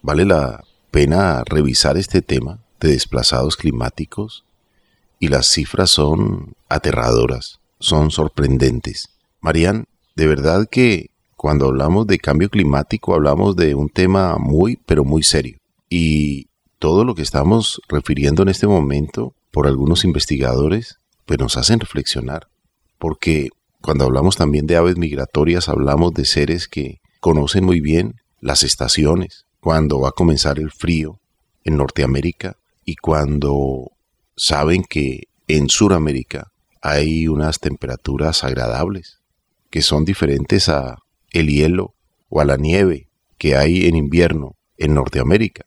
Vale 0.03 0.25
la 0.25 0.65
pena 0.91 1.43
revisar 1.45 1.97
este 1.97 2.23
tema 2.23 2.59
de 2.81 2.89
desplazados 2.89 3.57
climáticos 3.57 4.45
y 5.23 5.29
las 5.29 5.47
cifras 5.47 5.89
son 5.89 6.57
aterradoras, 6.69 7.61
son 7.79 8.11
sorprendentes. 8.11 9.09
Marían, 9.41 9.87
de 10.17 10.27
verdad 10.27 10.67
que 10.69 11.11
cuando 11.37 11.67
hablamos 11.67 12.09
de 12.09 12.19
cambio 12.19 12.51
climático 12.51 13.15
hablamos 13.15 13.55
de 13.55 13.77
un 13.77 13.89
tema 13.89 14.37
muy, 14.41 14.81
pero 14.85 15.05
muy 15.05 15.23
serio. 15.23 15.59
Y 15.89 16.49
todo 16.81 17.05
lo 17.05 17.15
que 17.15 17.23
estamos 17.23 17.81
refiriendo 17.89 18.43
en 18.43 18.49
este 18.49 18.67
momento 18.67 19.33
por 19.53 19.69
algunos 19.69 20.05
investigadores, 20.05 20.99
pues 21.25 21.39
nos 21.39 21.57
hacen 21.57 21.79
reflexionar. 21.79 22.49
Porque 22.99 23.51
cuando 23.81 24.07
hablamos 24.07 24.35
también 24.35 24.67
de 24.67 24.75
aves 24.75 24.97
migratorias, 24.97 25.69
hablamos 25.69 26.15
de 26.15 26.25
seres 26.25 26.67
que 26.67 27.01
conocen 27.21 27.65
muy 27.65 27.81
bien 27.81 28.17
las 28.41 28.65
estaciones, 28.65 29.47
cuando 29.61 30.01
va 30.01 30.09
a 30.09 30.19
comenzar 30.19 30.59
el 30.59 30.73
frío 30.73 31.21
en 31.63 31.77
Norteamérica 31.77 32.57
y 32.85 32.97
cuando 32.97 33.93
saben 34.37 34.85
que 34.85 35.29
en 35.49 35.69
Sudamérica 35.69 36.53
hay 36.81 37.29
unas 37.29 37.61
temperaturas 37.61 38.45
agradables 38.45 39.21
que 39.71 39.83
son 39.83 40.05
diferentes 40.05 40.69
a 40.69 40.99
el 41.31 41.49
hielo 41.49 41.95
o 42.29 42.41
a 42.41 42.45
la 42.45 42.57
nieve 42.57 43.09
que 43.39 43.57
hay 43.57 43.87
en 43.87 43.97
invierno 43.97 44.57
en 44.77 44.95
Norteamérica. 44.95 45.67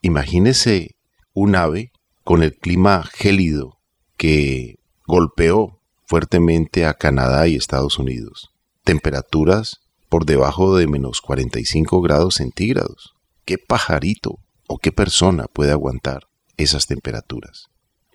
Imagínese 0.00 0.96
un 1.34 1.54
ave 1.54 1.92
con 2.24 2.42
el 2.42 2.54
clima 2.56 3.04
gélido 3.04 3.78
que 4.16 4.78
golpeó 5.06 5.80
fuertemente 6.06 6.86
a 6.86 6.94
Canadá 6.94 7.48
y 7.48 7.56
Estados 7.56 7.98
Unidos. 7.98 8.50
Temperaturas 8.84 9.80
por 10.08 10.26
debajo 10.26 10.76
de 10.76 10.86
menos 10.86 11.20
45 11.20 12.02
grados 12.02 12.34
centígrados. 12.34 13.14
¿Qué 13.44 13.58
pajarito 13.58 14.38
o 14.68 14.78
qué 14.78 14.92
persona 14.92 15.46
puede 15.46 15.72
aguantar 15.72 16.28
esas 16.56 16.86
temperaturas? 16.86 17.71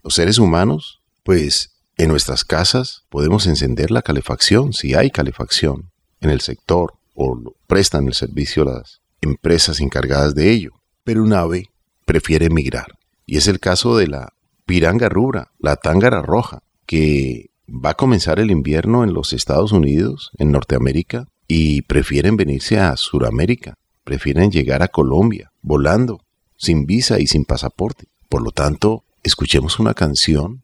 Los 0.07 0.15
seres 0.15 0.39
humanos, 0.39 1.01
pues 1.23 1.71
en 1.97 2.07
nuestras 2.07 2.45
casas 2.45 3.03
podemos 3.09 3.45
encender 3.45 3.91
la 3.91 4.01
calefacción, 4.01 4.71
si 4.71 4.93
hay 4.93 5.11
calefacción 5.11 5.91
en 6.21 6.29
el 6.29 6.39
sector 6.39 6.93
o 7.13 7.37
prestan 7.67 8.07
el 8.07 8.13
servicio 8.13 8.63
las 8.63 9.01
empresas 9.19 9.81
encargadas 9.81 10.33
de 10.33 10.49
ello. 10.51 10.71
Pero 11.03 11.23
un 11.23 11.33
ave 11.33 11.71
prefiere 12.05 12.49
migrar. 12.49 12.97
Y 13.25 13.35
es 13.35 13.47
el 13.47 13.59
caso 13.59 13.97
de 13.97 14.07
la 14.07 14.31
piranga 14.65 15.09
rubra, 15.09 15.51
la 15.59 15.75
tángara 15.75 16.21
roja, 16.21 16.63
que 16.85 17.49
va 17.67 17.89
a 17.89 17.97
comenzar 17.97 18.39
el 18.39 18.49
invierno 18.49 19.03
en 19.03 19.13
los 19.13 19.33
Estados 19.33 19.73
Unidos, 19.73 20.31
en 20.37 20.53
Norteamérica, 20.53 21.27
y 21.49 21.81
prefieren 21.81 22.37
venirse 22.37 22.79
a 22.79 22.95
Sudamérica, 22.95 23.77
prefieren 24.05 24.51
llegar 24.51 24.83
a 24.83 24.87
Colombia 24.87 25.51
volando, 25.61 26.21
sin 26.55 26.85
visa 26.85 27.19
y 27.19 27.27
sin 27.27 27.43
pasaporte. 27.43 28.07
Por 28.29 28.41
lo 28.41 28.51
tanto, 28.51 29.03
escuchemos 29.23 29.79
una 29.79 29.93
canción 29.93 30.63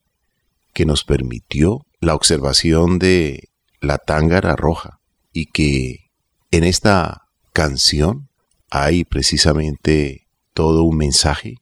que 0.74 0.86
nos 0.86 1.03
permitió 1.03 1.86
la 2.00 2.15
observación 2.15 3.00
de 3.00 3.50
la 3.79 3.98
tángara 3.98 4.55
roja 4.55 5.00
y 5.31 5.48
que 5.48 6.12
en 6.51 6.63
esta 6.63 7.27
canción 7.53 8.29
hay 8.69 9.03
precisamente 9.03 10.27
todo 10.53 10.83
un 10.83 10.98
mensaje 10.98 11.57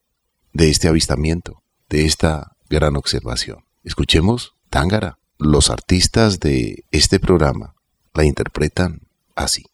de 0.54 0.70
este 0.70 0.88
avistamiento, 0.88 1.64
de 1.90 2.06
esta 2.06 2.56
gran 2.70 2.96
observación. 2.96 3.66
Escuchemos 3.84 4.56
Tángara. 4.70 5.18
Los 5.38 5.70
artistas 5.70 6.40
de 6.40 6.86
este 6.92 7.20
programa 7.20 7.74
la 8.14 8.26
interpretan 8.26 9.02
así. 9.36 9.66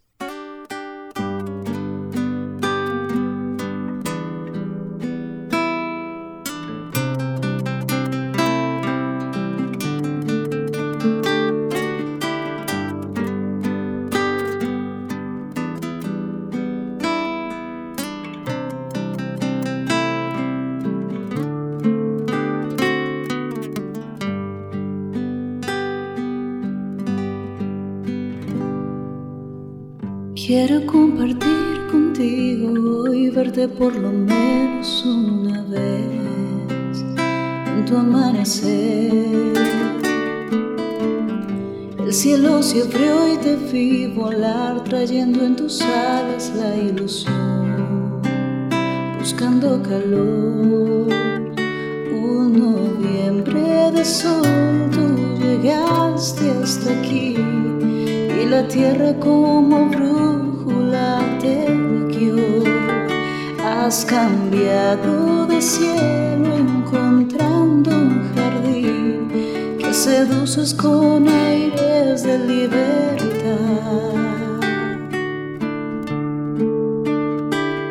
Seduces 70.08 70.74
con 70.74 71.28
aires 71.28 72.24
de 72.24 72.40
libertad. 72.40 73.58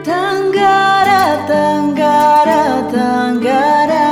Tangara, 0.03 1.45
tangara, 1.47 2.89
tangara. 2.91 4.07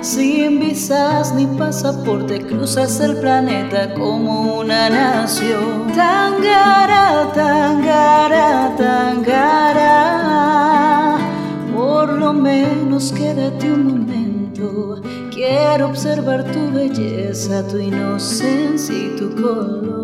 Sin 0.00 0.58
visas 0.60 1.34
ni 1.34 1.44
pasaporte 1.46 2.40
cruzas 2.40 2.98
el 3.00 3.18
planeta 3.18 3.92
como 3.92 4.60
una 4.60 4.88
nación. 4.88 5.92
Tangara, 5.94 7.30
tangara, 7.34 8.74
tangara. 8.78 9.96
Por 11.76 12.08
lo 12.14 12.32
menos 12.32 13.12
quédate 13.12 13.70
un 13.70 13.86
momento. 13.86 14.07
Quiero 15.48 15.86
observar 15.86 16.44
tu 16.44 16.70
belleza, 16.70 17.66
tu 17.66 17.78
inocencia 17.78 18.94
y 18.94 19.16
tu 19.16 19.34
color. 19.34 19.97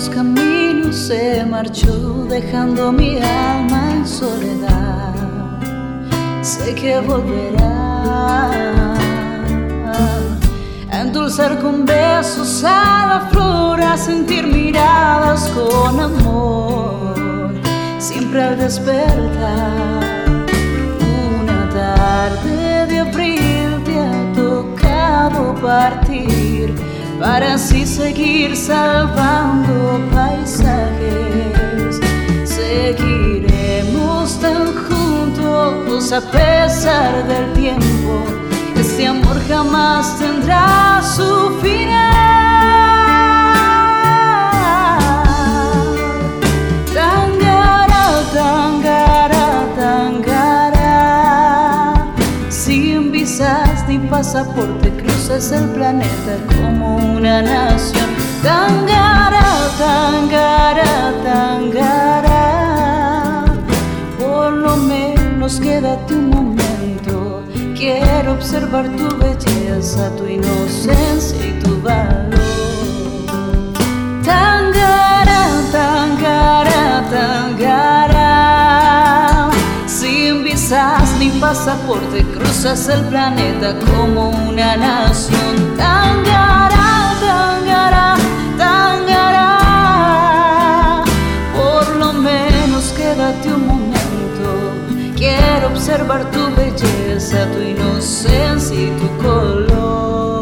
Viejos 0.00 0.16
caminos 0.16 0.96
se 0.96 1.44
marchó, 1.44 2.24
dejando 2.26 2.90
mi 2.90 3.18
alma 3.18 3.90
en 3.92 4.06
soledad. 4.06 5.12
Sé 6.40 6.74
que 6.74 7.00
volverá 7.00 8.50
a 10.90 11.00
endulzar 11.02 11.60
con 11.60 11.84
besos 11.84 12.64
a 12.64 13.08
la 13.10 13.28
flor, 13.30 13.82
a 13.82 13.98
sentir 13.98 14.46
miradas 14.46 15.50
con 15.50 16.00
amor, 16.00 17.52
siempre 17.98 18.42
al 18.42 18.56
despertar. 18.56 20.00
Una 21.42 21.68
tarde 21.68 22.86
de 22.86 23.00
abril 23.00 23.82
te 23.84 23.98
ha 24.00 24.32
tocado 24.32 25.54
partir 25.60 26.74
para 27.20 27.54
así 27.54 27.86
seguir 27.86 28.56
salvando 28.56 30.00
paisajes. 30.10 32.00
Seguiremos 32.44 34.40
tan 34.40 34.74
juntos 34.74 36.12
a 36.12 36.20
pesar 36.22 37.26
del 37.28 37.52
tiempo. 37.52 38.24
Este 38.74 39.06
amor 39.06 39.38
jamás 39.46 40.18
tendrá 40.18 41.02
su 41.02 41.60
final. 41.60 41.90
Tangara, 46.94 48.22
tangara, 48.32 49.66
tangara. 49.76 50.94
Sin 52.48 53.12
visas 53.12 53.86
ni 53.86 53.98
pasaporte 53.98 54.90
cruzas 55.30 55.52
el 55.52 55.68
planeta 55.70 56.38
como 56.56 56.96
una 56.96 57.42
nación. 57.42 58.06
Tangara, 58.42 59.68
tangara, 59.78 61.12
tangara. 61.22 62.44
Por 64.18 64.52
lo 64.52 64.76
menos 64.76 65.60
quédate 65.60 66.14
un 66.14 66.30
momento. 66.30 67.44
Quiero 67.76 68.32
observar 68.32 68.88
tu 68.96 69.08
belleza, 69.16 70.10
tu 70.16 70.26
inocencia 70.26 71.46
y 71.46 71.52
tu 71.62 71.80
valor. 71.80 72.40
Tangara, 74.24 75.48
tangara, 75.72 77.04
tangara. 77.10 78.30
Sin 79.86 80.44
visas 80.44 81.14
ni 81.18 81.30
pasaporte 81.40 82.24
el 82.62 83.04
planeta 83.06 83.74
como 83.86 84.28
una 84.28 84.76
nación. 84.76 85.76
Tangara, 85.78 87.14
tangara, 87.18 88.16
tangara. 88.58 89.54
Por 91.56 91.96
lo 91.96 92.12
menos 92.12 92.92
quédate 92.94 93.54
un 93.54 93.66
momento. 93.66 94.74
Quiero 95.16 95.68
observar 95.68 96.30
tu 96.32 96.54
belleza, 96.54 97.50
tu 97.50 97.62
inocencia 97.62 98.78
y 98.78 98.90
tu 98.90 99.08
color. 99.22 100.39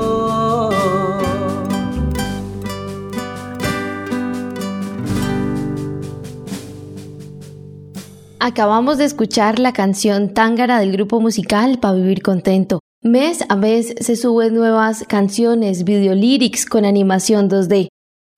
Acabamos 8.49 8.97
de 8.97 9.05
escuchar 9.05 9.59
la 9.59 9.75
canción 9.75 10.33
Tángara 10.33 10.81
del 10.81 10.91
grupo 10.91 11.21
musical 11.21 11.79
Pa' 11.81 11.93
Vivir 11.93 12.23
Contento. 12.23 12.81
Mes 13.03 13.45
a 13.51 13.57
mes 13.57 13.95
se 14.01 14.17
suben 14.17 14.55
nuevas 14.55 15.05
canciones, 15.07 15.85
videolírics 15.85 16.65
con 16.65 16.87
animación 16.87 17.51
2D. 17.51 17.89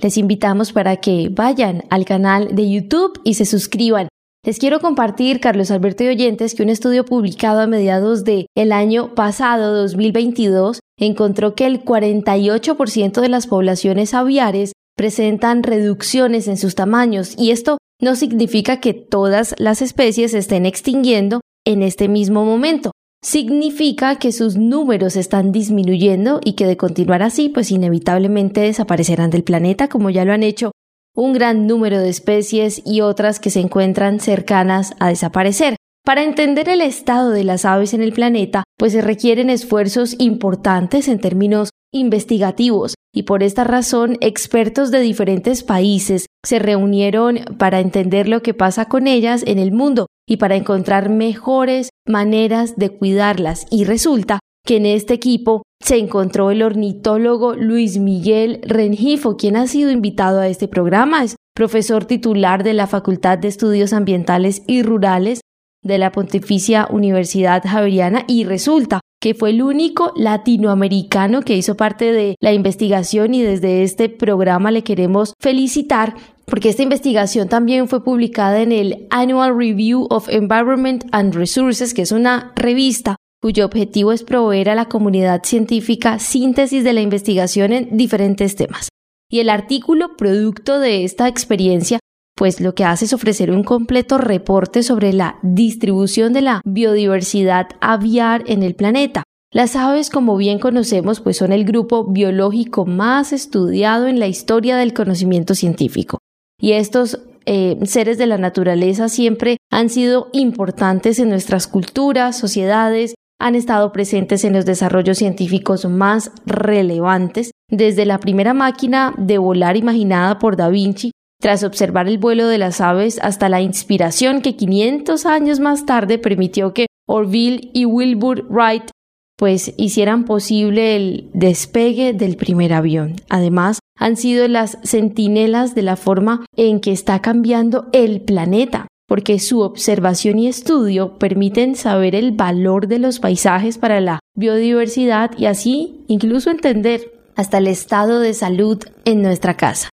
Les 0.03 0.18
invitamos 0.18 0.73
para 0.73 0.96
que 0.96 1.29
vayan 1.31 1.85
al 1.90 2.07
canal 2.07 2.57
de 2.57 2.68
YouTube 2.68 3.20
y 3.23 3.35
se 3.35 3.44
suscriban. 3.44 4.09
Les 4.44 4.59
quiero 4.59 4.81
compartir, 4.81 5.38
Carlos 5.38 5.70
Alberto 5.70 6.03
y 6.03 6.09
oyentes, 6.09 6.57
que 6.57 6.64
un 6.64 6.70
estudio 6.70 7.05
publicado 7.05 7.61
a 7.61 7.68
mediados 7.68 8.25
de 8.25 8.46
el 8.57 8.73
año 8.73 9.14
pasado, 9.14 9.77
2022, 9.77 10.81
encontró 10.99 11.55
que 11.55 11.66
el 11.66 11.85
48% 11.85 13.20
de 13.20 13.29
las 13.29 13.46
poblaciones 13.46 14.12
aviares 14.12 14.73
presentan 15.00 15.62
reducciones 15.62 16.46
en 16.46 16.58
sus 16.58 16.74
tamaños 16.74 17.32
y 17.38 17.52
esto 17.52 17.78
no 18.02 18.16
significa 18.16 18.80
que 18.80 18.92
todas 18.92 19.54
las 19.56 19.80
especies 19.80 20.32
se 20.32 20.38
estén 20.38 20.66
extinguiendo 20.66 21.40
en 21.64 21.82
este 21.82 22.06
mismo 22.06 22.44
momento. 22.44 22.90
Significa 23.24 24.16
que 24.16 24.30
sus 24.30 24.58
números 24.58 25.16
están 25.16 25.52
disminuyendo 25.52 26.38
y 26.44 26.52
que 26.52 26.66
de 26.66 26.76
continuar 26.76 27.22
así, 27.22 27.48
pues 27.48 27.70
inevitablemente 27.70 28.60
desaparecerán 28.60 29.30
del 29.30 29.42
planeta 29.42 29.88
como 29.88 30.10
ya 30.10 30.26
lo 30.26 30.34
han 30.34 30.42
hecho 30.42 30.72
un 31.16 31.32
gran 31.32 31.66
número 31.66 31.98
de 31.98 32.10
especies 32.10 32.82
y 32.84 33.00
otras 33.00 33.40
que 33.40 33.48
se 33.48 33.60
encuentran 33.60 34.20
cercanas 34.20 34.92
a 35.00 35.08
desaparecer. 35.08 35.76
Para 36.04 36.24
entender 36.24 36.68
el 36.68 36.82
estado 36.82 37.30
de 37.30 37.44
las 37.44 37.64
aves 37.64 37.94
en 37.94 38.02
el 38.02 38.12
planeta, 38.12 38.64
pues 38.76 38.92
se 38.92 39.00
requieren 39.00 39.48
esfuerzos 39.48 40.14
importantes 40.18 41.08
en 41.08 41.20
términos 41.20 41.69
investigativos 41.92 42.94
y 43.12 43.24
por 43.24 43.42
esta 43.42 43.64
razón 43.64 44.16
expertos 44.20 44.90
de 44.90 45.00
diferentes 45.00 45.62
países 45.62 46.26
se 46.44 46.59
reunieron 46.59 47.40
para 47.59 47.81
entender 47.81 48.29
lo 48.29 48.42
que 48.42 48.55
pasa 48.55 48.87
con 48.87 49.07
ellas 49.07 49.42
en 49.46 49.59
el 49.59 49.72
mundo 49.72 50.07
y 50.29 50.37
para 50.37 50.57
encontrar 50.57 51.11
mejores 51.11 51.90
maneras 52.07 52.76
de 52.76 52.90
cuidarlas 52.90 53.66
y 53.70 53.85
resulta 53.85 54.38
que 54.64 54.76
en 54.76 54.87
este 54.87 55.14
equipo 55.14 55.62
se 55.83 55.96
encontró 55.96 56.50
el 56.50 56.62
ornitólogo 56.62 57.55
Luis 57.55 57.98
Miguel 57.98 58.61
Rengifo, 58.62 59.37
quien 59.37 59.57
ha 59.57 59.66
sido 59.66 59.90
invitado 59.90 60.40
a 60.40 60.48
este 60.48 60.68
programa. 60.68 61.24
Es 61.24 61.37
profesor 61.55 62.05
titular 62.05 62.62
de 62.62 62.74
la 62.74 62.87
Facultad 62.87 63.38
de 63.38 63.48
Estudios 63.48 63.92
Ambientales 63.92 64.62
y 64.66 64.83
Rurales 64.83 65.40
de 65.83 65.98
la 65.98 66.12
Pontificia 66.12 66.87
Universidad 66.90 67.62
Javeriana 67.66 68.24
y 68.29 68.44
resulta 68.44 69.00
que 69.20 69.35
fue 69.35 69.50
el 69.50 69.62
único 69.62 70.12
latinoamericano 70.16 71.42
que 71.42 71.56
hizo 71.56 71.76
parte 71.76 72.12
de 72.12 72.37
la 72.40 72.52
investigación 72.52 73.35
y 73.35 73.42
desde 73.42 73.83
este 73.83 74.09
programa 74.09 74.70
le 74.70 74.83
queremos 74.83 75.35
felicitar 75.38 76.14
porque 76.46 76.70
esta 76.70 76.83
investigación 76.83 77.48
también 77.48 77.87
fue 77.87 78.02
publicada 78.02 78.61
en 78.61 78.72
el 78.72 79.06
Annual 79.11 79.56
Review 79.56 80.06
of 80.11 80.28
Environment 80.28 81.04
and 81.12 81.35
Resources, 81.35 81.94
que 81.94 82.02
es 82.02 82.12
una 82.12 82.52
revista 82.56 83.16
cuyo 83.40 83.64
objetivo 83.64 84.12
es 84.12 84.24
proveer 84.24 84.68
a 84.68 84.74
la 84.74 84.87
comunidad 84.87 85.42
científica 85.44 86.18
síntesis 86.18 86.83
de 86.83 86.92
la 86.92 87.00
investigación 87.02 87.72
en 87.72 87.96
diferentes 87.96 88.56
temas. 88.56 88.88
Y 89.30 89.38
el 89.38 89.48
artículo 89.48 90.16
producto 90.16 90.80
de 90.80 91.04
esta 91.04 91.28
experiencia 91.28 92.00
pues 92.40 92.59
lo 92.59 92.74
que 92.74 92.87
hace 92.87 93.05
es 93.05 93.12
ofrecer 93.12 93.50
un 93.50 93.62
completo 93.62 94.16
reporte 94.16 94.83
sobre 94.83 95.12
la 95.12 95.38
distribución 95.42 96.33
de 96.33 96.40
la 96.40 96.62
biodiversidad 96.64 97.66
aviar 97.83 98.44
en 98.46 98.62
el 98.62 98.74
planeta. 98.74 99.24
Las 99.53 99.76
aves, 99.76 100.09
como 100.09 100.38
bien 100.38 100.59
conocemos, 100.59 101.20
pues 101.20 101.37
son 101.37 101.53
el 101.53 101.66
grupo 101.66 102.07
biológico 102.11 102.87
más 102.87 103.35
estudiado 103.35 104.07
en 104.07 104.18
la 104.18 104.26
historia 104.26 104.79
del 104.79 104.94
conocimiento 104.94 105.55
científico. 105.55 106.16
Y 106.59 106.72
estos 106.72 107.20
eh, 107.44 107.79
seres 107.85 108.16
de 108.16 108.26
la 108.26 108.38
naturaleza 108.38 109.11
siempre 109.11 109.59
han 109.70 109.90
sido 109.90 110.31
importantes 110.33 111.18
en 111.18 111.29
nuestras 111.29 111.66
culturas, 111.66 112.38
sociedades, 112.38 113.16
han 113.38 113.55
estado 113.55 113.92
presentes 113.92 114.44
en 114.44 114.55
los 114.55 114.64
desarrollos 114.64 115.18
científicos 115.18 115.85
más 115.85 116.33
relevantes, 116.46 117.50
desde 117.68 118.07
la 118.07 118.18
primera 118.18 118.55
máquina 118.55 119.12
de 119.18 119.37
volar 119.37 119.76
imaginada 119.76 120.38
por 120.38 120.57
Da 120.57 120.70
Vinci 120.70 121.11
tras 121.40 121.64
observar 121.64 122.07
el 122.07 122.18
vuelo 122.18 122.46
de 122.46 122.59
las 122.59 122.81
aves 122.81 123.18
hasta 123.22 123.48
la 123.48 123.61
inspiración 123.61 124.42
que 124.42 124.57
500 124.57 125.26
años 125.26 125.59
más 125.59 125.87
tarde 125.87 126.18
permitió 126.18 126.72
que 126.72 126.87
Orville 127.09 127.70
y 127.72 127.87
Wilbur 127.87 128.46
Wright 128.48 128.90
pues 129.37 129.72
hicieran 129.79 130.26
posible 130.26 130.96
el 130.96 131.31
despegue 131.33 132.12
del 132.12 132.37
primer 132.37 132.74
avión. 132.74 133.16
Además, 133.31 133.79
han 133.98 134.16
sido 134.16 134.46
las 134.48 134.76
centinelas 134.85 135.74
de 135.74 135.83
la 135.83 135.96
forma 135.96 136.44
en 136.57 136.81
que 136.81 136.92
está 136.92 137.22
cambiando 137.22 137.88
el 137.92 138.20
planeta, 138.20 138.87
porque 139.09 139.38
su 139.38 139.61
observación 139.61 140.38
y 140.38 140.48
estudio 140.48 141.18
permiten 141.18 141.74
saber 141.74 142.14
el 142.14 142.33
valor 142.33 142.87
de 142.87 142.98
los 142.98 143.18
paisajes 143.18 143.79
para 143.79 144.00
la 144.00 144.20
biodiversidad 144.37 145.31
y 145.38 145.46
así 145.46 146.05
incluso 146.07 146.50
entender 146.50 147.12
hasta 147.35 147.59
el 147.59 147.66
estado 147.66 148.20
de 148.20 148.35
salud 148.35 148.79
en 149.07 149.22
nuestra 149.22 149.57
casa. 149.57 149.89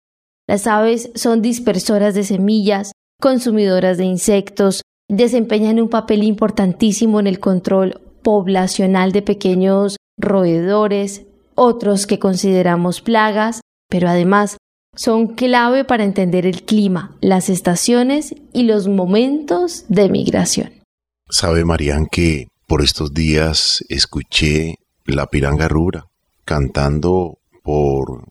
Las 0.47 0.67
aves 0.67 1.09
son 1.15 1.41
dispersoras 1.41 2.15
de 2.15 2.23
semillas, 2.23 2.91
consumidoras 3.21 3.97
de 3.97 4.03
insectos, 4.03 4.81
desempeñan 5.07 5.79
un 5.79 5.89
papel 5.89 6.23
importantísimo 6.23 7.19
en 7.19 7.27
el 7.27 7.39
control 7.39 8.01
poblacional 8.21 9.13
de 9.13 9.21
pequeños 9.21 9.97
roedores, 10.17 11.23
otros 11.55 12.07
que 12.07 12.19
consideramos 12.19 13.01
plagas, 13.01 13.61
pero 13.89 14.09
además 14.09 14.57
son 14.95 15.27
clave 15.27 15.85
para 15.85 16.03
entender 16.03 16.45
el 16.45 16.63
clima, 16.63 17.15
las 17.21 17.49
estaciones 17.49 18.35
y 18.51 18.63
los 18.63 18.87
momentos 18.87 19.85
de 19.87 20.09
migración. 20.09 20.71
Sabe, 21.29 21.63
Marian, 21.63 22.05
que 22.05 22.47
por 22.67 22.81
estos 22.81 23.13
días 23.13 23.83
escuché 23.87 24.75
la 25.05 25.27
piranga 25.27 25.67
rura 25.67 26.07
cantando 26.45 27.39
por 27.63 28.25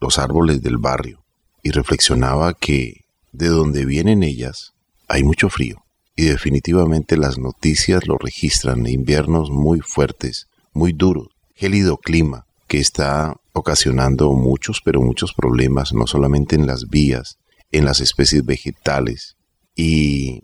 los 0.00 0.18
árboles 0.18 0.62
del 0.62 0.78
barrio 0.78 1.25
y 1.66 1.72
reflexionaba 1.72 2.54
que 2.54 3.00
de 3.32 3.48
donde 3.48 3.84
vienen 3.84 4.22
ellas 4.22 4.74
hay 5.08 5.24
mucho 5.24 5.48
frío. 5.48 5.82
Y 6.14 6.26
definitivamente 6.26 7.16
las 7.16 7.38
noticias 7.38 8.06
lo 8.06 8.18
registran, 8.18 8.86
inviernos 8.86 9.50
muy 9.50 9.80
fuertes, 9.80 10.46
muy 10.72 10.92
duros, 10.92 11.26
gélido 11.56 11.96
clima 11.96 12.46
que 12.68 12.78
está 12.78 13.34
ocasionando 13.52 14.32
muchos, 14.32 14.80
pero 14.80 15.00
muchos 15.02 15.34
problemas, 15.34 15.92
no 15.92 16.06
solamente 16.06 16.54
en 16.54 16.68
las 16.68 16.88
vías, 16.88 17.36
en 17.72 17.84
las 17.84 17.98
especies 17.98 18.44
vegetales, 18.44 19.34
y 19.74 20.42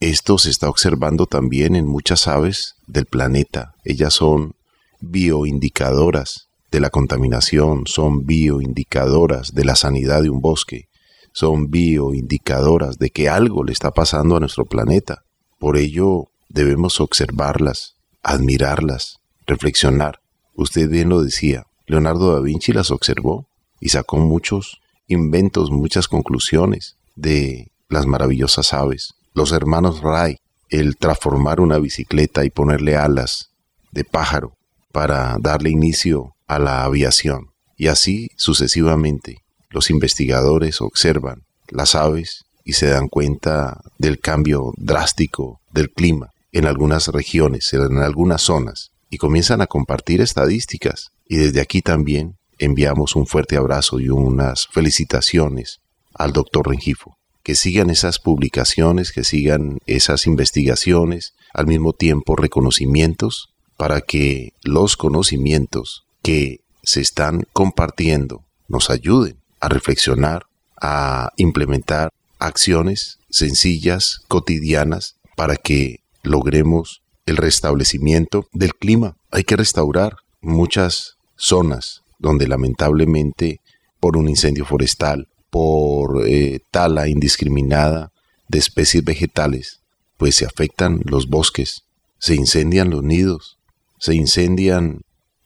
esto 0.00 0.38
se 0.38 0.48
está 0.48 0.70
observando 0.70 1.26
también 1.26 1.76
en 1.76 1.86
muchas 1.86 2.26
aves 2.26 2.76
del 2.86 3.04
planeta. 3.04 3.74
Ellas 3.84 4.14
son 4.14 4.54
bioindicadoras 5.00 6.48
de 6.74 6.80
la 6.80 6.90
contaminación, 6.90 7.86
son 7.86 8.26
bioindicadoras 8.26 9.54
de 9.54 9.64
la 9.64 9.76
sanidad 9.76 10.24
de 10.24 10.30
un 10.30 10.40
bosque, 10.40 10.88
son 11.30 11.70
bioindicadoras 11.70 12.98
de 12.98 13.10
que 13.10 13.28
algo 13.28 13.62
le 13.62 13.70
está 13.70 13.92
pasando 13.92 14.36
a 14.36 14.40
nuestro 14.40 14.64
planeta. 14.64 15.22
Por 15.60 15.76
ello 15.76 16.24
debemos 16.48 17.00
observarlas, 17.00 17.94
admirarlas, 18.24 19.20
reflexionar. 19.46 20.18
Usted 20.56 20.90
bien 20.90 21.10
lo 21.10 21.22
decía, 21.22 21.64
Leonardo 21.86 22.34
da 22.34 22.40
Vinci 22.40 22.72
las 22.72 22.90
observó 22.90 23.46
y 23.78 23.90
sacó 23.90 24.16
muchos 24.16 24.80
inventos, 25.06 25.70
muchas 25.70 26.08
conclusiones 26.08 26.96
de 27.14 27.70
las 27.88 28.04
maravillosas 28.04 28.72
aves. 28.72 29.14
Los 29.32 29.52
hermanos 29.52 30.00
Wright, 30.02 30.40
el 30.70 30.96
transformar 30.96 31.60
una 31.60 31.78
bicicleta 31.78 32.44
y 32.44 32.50
ponerle 32.50 32.96
alas 32.96 33.50
de 33.92 34.02
pájaro 34.02 34.56
para 34.90 35.36
darle 35.38 35.70
inicio 35.70 36.33
a 36.46 36.58
la 36.58 36.84
aviación. 36.84 37.50
Y 37.76 37.88
así 37.88 38.28
sucesivamente, 38.36 39.38
los 39.70 39.90
investigadores 39.90 40.80
observan 40.80 41.42
las 41.68 41.94
aves 41.94 42.44
y 42.64 42.74
se 42.74 42.86
dan 42.86 43.08
cuenta 43.08 43.80
del 43.98 44.18
cambio 44.20 44.72
drástico 44.76 45.60
del 45.72 45.90
clima 45.90 46.30
en 46.52 46.66
algunas 46.66 47.08
regiones, 47.08 47.72
en 47.72 47.98
algunas 47.98 48.42
zonas, 48.42 48.92
y 49.10 49.18
comienzan 49.18 49.60
a 49.60 49.66
compartir 49.66 50.20
estadísticas. 50.20 51.10
Y 51.28 51.36
desde 51.36 51.60
aquí 51.60 51.82
también 51.82 52.36
enviamos 52.58 53.16
un 53.16 53.26
fuerte 53.26 53.56
abrazo 53.56 54.00
y 54.00 54.08
unas 54.08 54.68
felicitaciones 54.68 55.80
al 56.14 56.32
doctor 56.32 56.68
Rengifo. 56.68 57.16
Que 57.42 57.54
sigan 57.54 57.90
esas 57.90 58.18
publicaciones, 58.18 59.12
que 59.12 59.24
sigan 59.24 59.78
esas 59.86 60.26
investigaciones, 60.26 61.34
al 61.52 61.66
mismo 61.66 61.92
tiempo 61.92 62.36
reconocimientos, 62.36 63.48
para 63.76 64.00
que 64.00 64.52
los 64.62 64.96
conocimientos 64.96 66.03
que 66.24 66.62
se 66.82 67.02
están 67.02 67.46
compartiendo 67.52 68.44
nos 68.66 68.88
ayuden 68.88 69.36
a 69.60 69.68
reflexionar, 69.68 70.46
a 70.80 71.30
implementar 71.36 72.10
acciones 72.38 73.18
sencillas, 73.30 74.22
cotidianas, 74.26 75.16
para 75.36 75.56
que 75.56 76.00
logremos 76.22 77.02
el 77.26 77.36
restablecimiento 77.36 78.48
del 78.52 78.74
clima. 78.74 79.16
Hay 79.30 79.44
que 79.44 79.56
restaurar 79.56 80.16
muchas 80.40 81.16
zonas 81.36 82.02
donde 82.18 82.48
lamentablemente 82.48 83.60
por 84.00 84.16
un 84.16 84.28
incendio 84.28 84.64
forestal, 84.64 85.28
por 85.50 86.26
eh, 86.26 86.60
tala 86.70 87.08
indiscriminada 87.08 88.12
de 88.48 88.58
especies 88.58 89.04
vegetales, 89.04 89.80
pues 90.16 90.36
se 90.36 90.46
afectan 90.46 91.00
los 91.04 91.28
bosques, 91.28 91.82
se 92.18 92.34
incendian 92.34 92.88
los 92.88 93.02
nidos, 93.02 93.58
se 93.98 94.14
incendian 94.14 95.02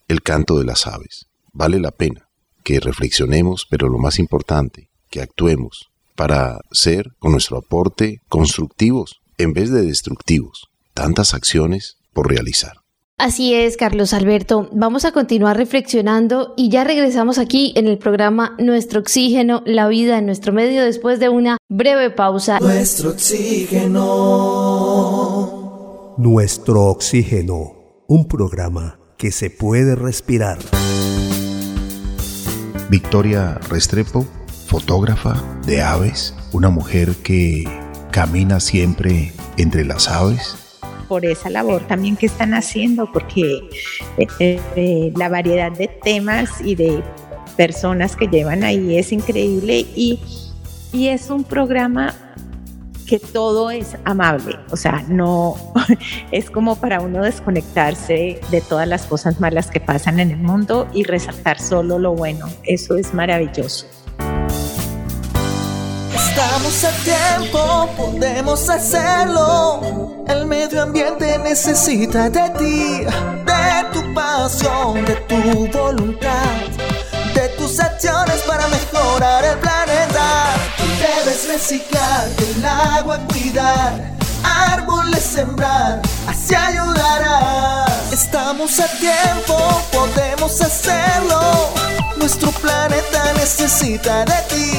el 0.08 0.22
canto 0.22 0.58
de 0.58 0.64
las 0.64 0.86
aves. 0.86 1.26
Vale 1.52 1.78
la 1.78 1.90
pena 1.90 2.28
que 2.64 2.80
reflexionemos, 2.80 3.66
pero 3.70 3.88
lo 3.88 3.98
más 3.98 4.18
importante, 4.18 4.88
que 5.10 5.20
actuemos 5.22 5.90
para 6.16 6.60
ser 6.72 7.12
con 7.18 7.32
nuestro 7.32 7.58
aporte 7.58 8.20
constructivos 8.28 9.20
en 9.38 9.52
vez 9.52 9.70
de 9.70 9.82
destructivos. 9.82 10.68
Tantas 10.92 11.32
acciones 11.32 11.98
por 12.12 12.28
realizar. 12.28 12.78
Así 13.18 13.54
es, 13.54 13.76
Carlos 13.76 14.12
Alberto. 14.12 14.68
Vamos 14.72 15.04
a 15.04 15.12
continuar 15.12 15.56
reflexionando 15.56 16.54
y 16.56 16.68
ya 16.70 16.84
regresamos 16.84 17.38
aquí 17.38 17.72
en 17.76 17.88
el 17.88 17.98
programa 17.98 18.54
Nuestro 18.58 19.00
Oxígeno, 19.00 19.62
la 19.66 19.88
vida 19.88 20.18
en 20.18 20.26
nuestro 20.26 20.52
medio 20.52 20.84
después 20.84 21.18
de 21.18 21.28
una 21.28 21.56
breve 21.68 22.10
pausa. 22.10 22.60
Nuestro 22.60 23.10
oxígeno. 23.10 24.04
Nuestro 26.16 26.84
Oxígeno, 26.86 28.04
un 28.06 28.28
programa 28.28 28.97
que 29.18 29.32
se 29.32 29.50
puede 29.50 29.96
respirar. 29.96 30.58
Victoria 32.88 33.58
Restrepo, 33.68 34.24
fotógrafa 34.66 35.42
de 35.66 35.82
aves, 35.82 36.34
una 36.52 36.70
mujer 36.70 37.14
que 37.24 37.64
camina 38.12 38.60
siempre 38.60 39.32
entre 39.58 39.84
las 39.84 40.08
aves. 40.08 40.56
Por 41.08 41.26
esa 41.26 41.50
labor 41.50 41.86
también 41.88 42.16
que 42.16 42.26
están 42.26 42.54
haciendo, 42.54 43.10
porque 43.12 43.68
eh, 44.18 44.60
eh, 44.76 45.12
la 45.16 45.28
variedad 45.28 45.72
de 45.72 45.88
temas 45.88 46.60
y 46.60 46.76
de 46.76 47.02
personas 47.56 48.14
que 48.14 48.28
llevan 48.28 48.62
ahí 48.62 48.96
es 48.96 49.10
increíble 49.10 49.80
y, 49.96 50.20
y 50.92 51.08
es 51.08 51.28
un 51.28 51.42
programa 51.42 52.14
que 53.08 53.18
todo 53.18 53.70
es 53.70 53.96
amable, 54.04 54.58
o 54.70 54.76
sea, 54.76 55.02
no 55.08 55.56
es 56.30 56.50
como 56.50 56.76
para 56.76 57.00
uno 57.00 57.22
desconectarse 57.22 58.38
de 58.50 58.60
todas 58.60 58.86
las 58.86 59.06
cosas 59.06 59.40
malas 59.40 59.70
que 59.70 59.80
pasan 59.80 60.20
en 60.20 60.30
el 60.30 60.36
mundo 60.36 60.86
y 60.92 61.04
resaltar 61.04 61.58
solo 61.58 61.98
lo 61.98 62.12
bueno. 62.12 62.46
Eso 62.64 62.96
es 62.96 63.14
maravilloso. 63.14 63.86
Estamos 66.14 66.84
a 66.84 66.90
tiempo, 67.02 67.88
podemos 67.96 68.68
hacerlo. 68.68 70.24
El 70.28 70.44
medio 70.46 70.82
ambiente 70.82 71.38
necesita 71.38 72.28
de 72.28 72.50
ti, 72.58 73.04
de 73.04 73.92
tu 73.92 74.14
pasión, 74.14 75.02
de 75.06 75.16
tu 75.16 75.78
voluntad, 75.78 76.56
de 77.34 77.48
tus 77.56 77.80
acciones 77.80 78.42
para 78.46 78.68
mejorar 78.68 79.44
el 79.44 79.58
planeta. 79.58 79.87
Debes 81.28 81.46
reciclar, 81.46 82.26
el 82.38 82.64
agua 82.64 83.20
cuidar, 83.28 84.16
árboles 84.42 85.22
sembrar, 85.22 86.00
así 86.26 86.54
ayudarás. 86.54 88.10
Estamos 88.10 88.80
a 88.80 88.86
tiempo, 88.96 89.54
podemos 89.92 90.58
hacerlo. 90.62 91.68
Nuestro 92.16 92.50
planeta 92.52 93.34
necesita 93.34 94.24
de 94.24 94.42
ti, 94.48 94.72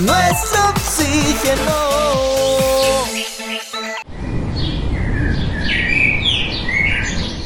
nuestro 0.00 0.70
oxígeno. 0.70 1.76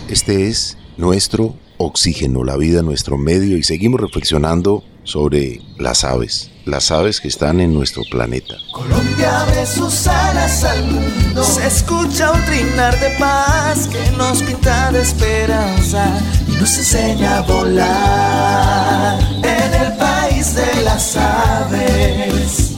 Este 0.08 0.48
es 0.48 0.77
nuestro 0.98 1.54
oxígeno, 1.78 2.44
la 2.44 2.56
vida, 2.56 2.82
nuestro 2.82 3.16
medio 3.16 3.56
y 3.56 3.62
seguimos 3.62 4.00
reflexionando 4.00 4.82
sobre 5.04 5.60
las 5.78 6.04
aves, 6.04 6.50
las 6.66 6.90
aves 6.90 7.20
que 7.20 7.28
están 7.28 7.60
en 7.60 7.72
nuestro 7.72 8.02
planeta. 8.10 8.54
Colombia 8.72 9.42
abre 9.42 9.64
sus 9.64 10.06
alas 10.08 10.64
al 10.64 10.84
mundo. 10.84 11.44
Se 11.44 11.66
escucha 11.66 12.32
un 12.32 12.44
trinar 12.44 12.98
de 12.98 13.10
paz 13.16 13.86
que 13.86 14.10
nos 14.16 14.42
pinta 14.42 14.90
de 14.90 15.00
esperanza 15.00 16.20
y 16.48 16.60
nos 16.60 16.76
enseña 16.76 17.38
a 17.38 17.42
volar 17.42 19.20
en 19.36 19.74
el 19.74 19.96
país 19.96 20.54
de 20.56 20.82
las 20.82 21.16
aves. 21.16 22.76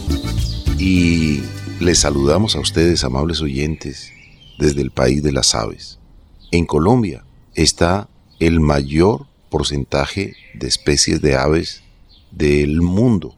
Y 0.79 1.43
les 1.81 2.01
saludamos 2.01 2.55
a 2.55 2.61
ustedes, 2.61 3.03
amables 3.03 3.41
oyentes, 3.41 4.13
desde 4.59 4.83
el 4.83 4.91
país 4.91 5.23
de 5.23 5.33
las 5.33 5.55
aves. 5.55 5.99
En 6.53 6.67
Colombia 6.67 7.25
está 7.55 8.10
el 8.41 8.59
mayor 8.59 9.27
porcentaje 9.51 10.35
de 10.55 10.67
especies 10.67 11.21
de 11.21 11.37
aves 11.37 11.83
del 12.31 12.81
mundo, 12.81 13.37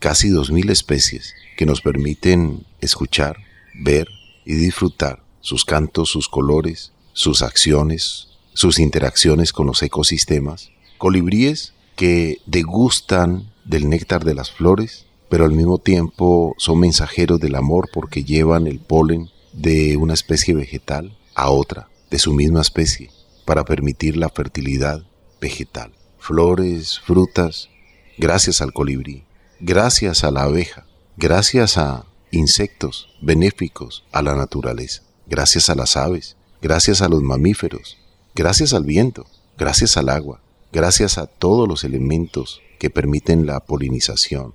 casi 0.00 0.28
2.000 0.28 0.70
especies 0.70 1.34
que 1.56 1.66
nos 1.66 1.80
permiten 1.80 2.66
escuchar, 2.80 3.36
ver 3.74 4.08
y 4.44 4.54
disfrutar 4.54 5.22
sus 5.40 5.64
cantos, 5.64 6.10
sus 6.10 6.28
colores, 6.28 6.92
sus 7.12 7.42
acciones, 7.42 8.28
sus 8.52 8.78
interacciones 8.78 9.52
con 9.52 9.66
los 9.66 9.82
ecosistemas, 9.82 10.70
colibríes 10.98 11.72
que 11.94 12.38
degustan 12.46 13.52
del 13.64 13.88
néctar 13.88 14.24
de 14.24 14.34
las 14.34 14.50
flores, 14.50 15.06
pero 15.28 15.44
al 15.44 15.52
mismo 15.52 15.78
tiempo 15.78 16.56
son 16.58 16.80
mensajeros 16.80 17.38
del 17.38 17.54
amor 17.54 17.88
porque 17.92 18.24
llevan 18.24 18.66
el 18.66 18.80
polen 18.80 19.30
de 19.52 19.96
una 19.96 20.14
especie 20.14 20.54
vegetal 20.54 21.16
a 21.34 21.50
otra, 21.50 21.88
de 22.10 22.18
su 22.18 22.32
misma 22.32 22.62
especie, 22.62 23.10
para 23.50 23.64
permitir 23.64 24.16
la 24.16 24.28
fertilidad 24.28 25.02
vegetal. 25.40 25.92
Flores, 26.20 27.00
frutas, 27.00 27.68
gracias 28.16 28.60
al 28.60 28.72
colibrí, 28.72 29.24
gracias 29.58 30.22
a 30.22 30.30
la 30.30 30.44
abeja, 30.44 30.86
gracias 31.16 31.76
a 31.76 32.06
insectos 32.30 33.08
benéficos 33.20 34.04
a 34.12 34.22
la 34.22 34.36
naturaleza, 34.36 35.02
gracias 35.26 35.68
a 35.68 35.74
las 35.74 35.96
aves, 35.96 36.36
gracias 36.62 37.02
a 37.02 37.08
los 37.08 37.24
mamíferos, 37.24 37.98
gracias 38.36 38.72
al 38.72 38.84
viento, 38.84 39.26
gracias 39.58 39.96
al 39.96 40.10
agua, 40.10 40.40
gracias 40.70 41.18
a 41.18 41.26
todos 41.26 41.66
los 41.66 41.82
elementos 41.82 42.62
que 42.78 42.88
permiten 42.88 43.46
la 43.46 43.58
polinización, 43.58 44.54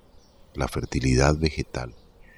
la 0.53 0.69
fertilidad 0.69 1.37
vegetal, 1.37 1.93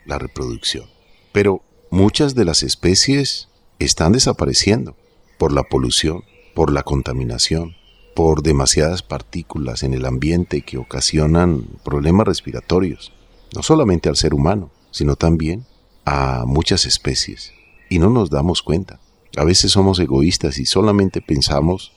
la 0.08 0.18
reproducción. 0.18 0.90
Pero 1.32 1.62
muchas 1.92 2.34
de 2.34 2.46
las 2.46 2.64
especies 2.64 3.48
están 3.78 4.14
desapareciendo 4.14 4.96
por 5.38 5.54
la 5.54 5.62
polución, 5.62 6.24
por 6.58 6.74
la 6.74 6.82
contaminación, 6.82 7.76
por 8.16 8.42
demasiadas 8.42 9.04
partículas 9.04 9.84
en 9.84 9.94
el 9.94 10.08
ambiente 10.08 10.64
que 10.64 10.80
ocasionan 10.80 11.68
problemas 11.86 12.26
respiratorios, 12.26 13.14
no 13.54 13.62
solamente 13.62 14.10
al 14.10 14.16
ser 14.16 14.34
humano, 14.34 14.72
sino 14.90 15.16
también 15.18 15.68
a 16.04 16.46
muchas 16.48 16.88
especies. 16.88 17.54
Y 17.92 18.00
no 18.00 18.10
nos 18.10 18.32
damos 18.32 18.64
cuenta. 18.64 19.00
A 19.38 19.44
veces 19.44 19.72
somos 19.72 20.00
egoístas 20.00 20.58
y 20.58 20.66
solamente 20.66 21.22
pensamos 21.22 21.92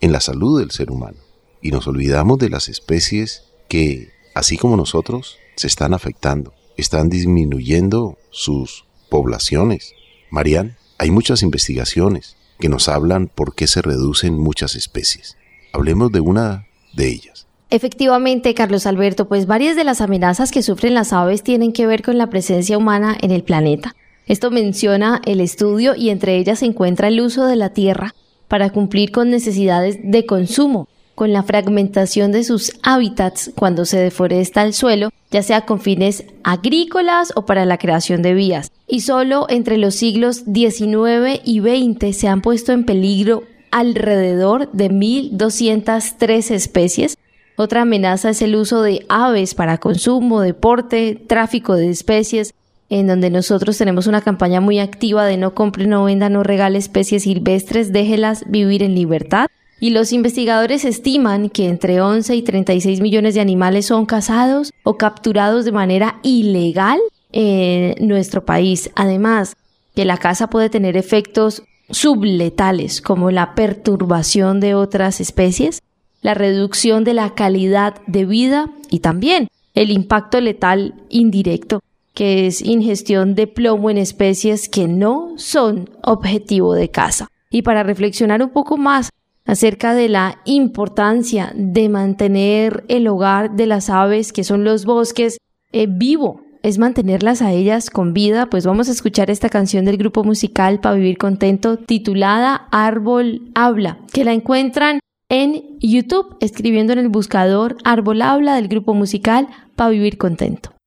en 0.00 0.12
la 0.12 0.20
salud 0.20 0.60
del 0.60 0.70
ser 0.70 0.92
humano. 0.92 1.18
Y 1.60 1.72
nos 1.72 1.88
olvidamos 1.88 2.38
de 2.38 2.50
las 2.50 2.68
especies 2.68 3.46
que, 3.68 4.12
así 4.32 4.58
como 4.58 4.76
nosotros, 4.76 5.38
se 5.56 5.66
están 5.66 5.92
afectando, 5.92 6.54
están 6.76 7.08
disminuyendo 7.08 8.16
sus 8.30 8.84
poblaciones. 9.10 9.94
Marian, 10.30 10.76
hay 10.98 11.10
muchas 11.10 11.42
investigaciones 11.42 12.36
que 12.58 12.68
nos 12.68 12.88
hablan 12.88 13.28
por 13.28 13.54
qué 13.54 13.66
se 13.66 13.82
reducen 13.82 14.38
muchas 14.38 14.74
especies. 14.74 15.36
Hablemos 15.72 16.12
de 16.12 16.20
una 16.20 16.66
de 16.94 17.08
ellas. 17.08 17.46
Efectivamente, 17.70 18.54
Carlos 18.54 18.86
Alberto, 18.86 19.28
pues 19.28 19.46
varias 19.46 19.76
de 19.76 19.84
las 19.84 20.00
amenazas 20.00 20.50
que 20.50 20.62
sufren 20.62 20.94
las 20.94 21.12
aves 21.12 21.42
tienen 21.42 21.72
que 21.72 21.86
ver 21.86 22.02
con 22.02 22.16
la 22.16 22.30
presencia 22.30 22.78
humana 22.78 23.16
en 23.20 23.30
el 23.30 23.42
planeta. 23.42 23.94
Esto 24.26 24.50
menciona 24.50 25.20
el 25.26 25.40
estudio 25.40 25.94
y 25.94 26.10
entre 26.10 26.36
ellas 26.36 26.60
se 26.60 26.66
encuentra 26.66 27.08
el 27.08 27.20
uso 27.20 27.46
de 27.46 27.56
la 27.56 27.70
tierra 27.70 28.14
para 28.48 28.70
cumplir 28.70 29.12
con 29.12 29.30
necesidades 29.30 29.98
de 30.02 30.24
consumo, 30.24 30.88
con 31.18 31.32
la 31.32 31.42
fragmentación 31.42 32.30
de 32.30 32.44
sus 32.44 32.70
hábitats 32.84 33.50
cuando 33.56 33.84
se 33.84 33.98
deforesta 33.98 34.62
el 34.62 34.72
suelo, 34.72 35.10
ya 35.32 35.42
sea 35.42 35.62
con 35.62 35.80
fines 35.80 36.22
agrícolas 36.44 37.32
o 37.34 37.44
para 37.44 37.64
la 37.64 37.76
creación 37.76 38.22
de 38.22 38.34
vías. 38.34 38.70
Y 38.86 39.00
solo 39.00 39.46
entre 39.48 39.78
los 39.78 39.96
siglos 39.96 40.44
XIX 40.44 41.40
y 41.44 41.58
XX 41.58 42.16
se 42.16 42.28
han 42.28 42.40
puesto 42.40 42.70
en 42.70 42.86
peligro 42.86 43.42
alrededor 43.72 44.70
de 44.70 44.92
1.203 44.92 46.52
especies. 46.52 47.18
Otra 47.56 47.82
amenaza 47.82 48.30
es 48.30 48.40
el 48.40 48.54
uso 48.54 48.82
de 48.82 49.04
aves 49.08 49.56
para 49.56 49.78
consumo, 49.78 50.40
deporte, 50.40 51.20
tráfico 51.26 51.74
de 51.74 51.90
especies, 51.90 52.54
en 52.90 53.08
donde 53.08 53.30
nosotros 53.30 53.76
tenemos 53.76 54.06
una 54.06 54.20
campaña 54.20 54.60
muy 54.60 54.78
activa 54.78 55.26
de 55.26 55.36
no 55.36 55.52
compre, 55.52 55.88
no 55.88 56.04
venda, 56.04 56.28
no 56.28 56.44
regale 56.44 56.78
especies 56.78 57.24
silvestres, 57.24 57.92
déjelas 57.92 58.44
vivir 58.46 58.84
en 58.84 58.94
libertad. 58.94 59.48
Y 59.80 59.90
los 59.90 60.12
investigadores 60.12 60.84
estiman 60.84 61.50
que 61.50 61.68
entre 61.68 62.00
11 62.00 62.34
y 62.34 62.42
36 62.42 63.00
millones 63.00 63.34
de 63.34 63.40
animales 63.40 63.86
son 63.86 64.06
cazados 64.06 64.72
o 64.82 64.96
capturados 64.96 65.64
de 65.64 65.72
manera 65.72 66.18
ilegal 66.22 66.98
en 67.30 68.08
nuestro 68.08 68.44
país. 68.44 68.90
Además, 68.96 69.56
que 69.94 70.04
la 70.04 70.16
caza 70.16 70.50
puede 70.50 70.68
tener 70.68 70.96
efectos 70.96 71.62
subletales 71.90 73.00
como 73.00 73.30
la 73.30 73.54
perturbación 73.54 74.60
de 74.60 74.74
otras 74.74 75.20
especies, 75.20 75.82
la 76.22 76.34
reducción 76.34 77.04
de 77.04 77.14
la 77.14 77.34
calidad 77.34 77.94
de 78.06 78.24
vida 78.24 78.70
y 78.90 78.98
también 78.98 79.48
el 79.74 79.90
impacto 79.90 80.40
letal 80.40 80.94
indirecto, 81.08 81.80
que 82.14 82.48
es 82.48 82.62
ingestión 82.62 83.36
de 83.36 83.46
plomo 83.46 83.90
en 83.90 83.98
especies 83.98 84.68
que 84.68 84.88
no 84.88 85.34
son 85.36 85.88
objetivo 86.02 86.74
de 86.74 86.90
caza. 86.90 87.28
Y 87.50 87.62
para 87.62 87.84
reflexionar 87.84 88.42
un 88.42 88.50
poco 88.50 88.76
más 88.76 89.10
acerca 89.48 89.94
de 89.94 90.08
la 90.08 90.38
importancia 90.44 91.52
de 91.56 91.88
mantener 91.88 92.84
el 92.88 93.08
hogar 93.08 93.56
de 93.56 93.66
las 93.66 93.90
aves, 93.90 94.32
que 94.32 94.44
son 94.44 94.62
los 94.62 94.84
bosques, 94.84 95.38
eh, 95.72 95.86
vivo, 95.88 96.42
es 96.62 96.78
mantenerlas 96.78 97.40
a 97.40 97.52
ellas 97.52 97.88
con 97.88 98.12
vida, 98.12 98.46
pues 98.50 98.66
vamos 98.66 98.88
a 98.88 98.92
escuchar 98.92 99.30
esta 99.30 99.48
canción 99.48 99.84
del 99.84 99.96
grupo 99.96 100.22
musical 100.22 100.80
Para 100.80 100.96
Vivir 100.96 101.16
Contento 101.16 101.78
titulada 101.78 102.68
Árbol 102.70 103.50
Habla, 103.54 103.98
que 104.12 104.24
la 104.24 104.34
encuentran 104.34 105.00
en 105.30 105.78
YouTube 105.80 106.36
escribiendo 106.40 106.92
en 106.92 106.98
el 106.98 107.08
buscador 107.08 107.76
Árbol 107.84 108.22
Habla 108.22 108.56
del 108.56 108.68
grupo 108.68 108.92
musical 108.92 109.48
Para 109.76 109.90
Vivir 109.90 110.18
Contento. 110.18 110.77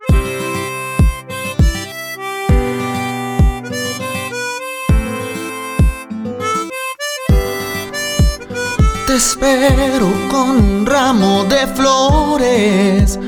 Te 9.12 9.17
espero 9.17 10.08
con 10.30 10.52
un 10.52 10.86
ramo 10.86 11.43
de 11.43 11.67
flores, 11.67 13.19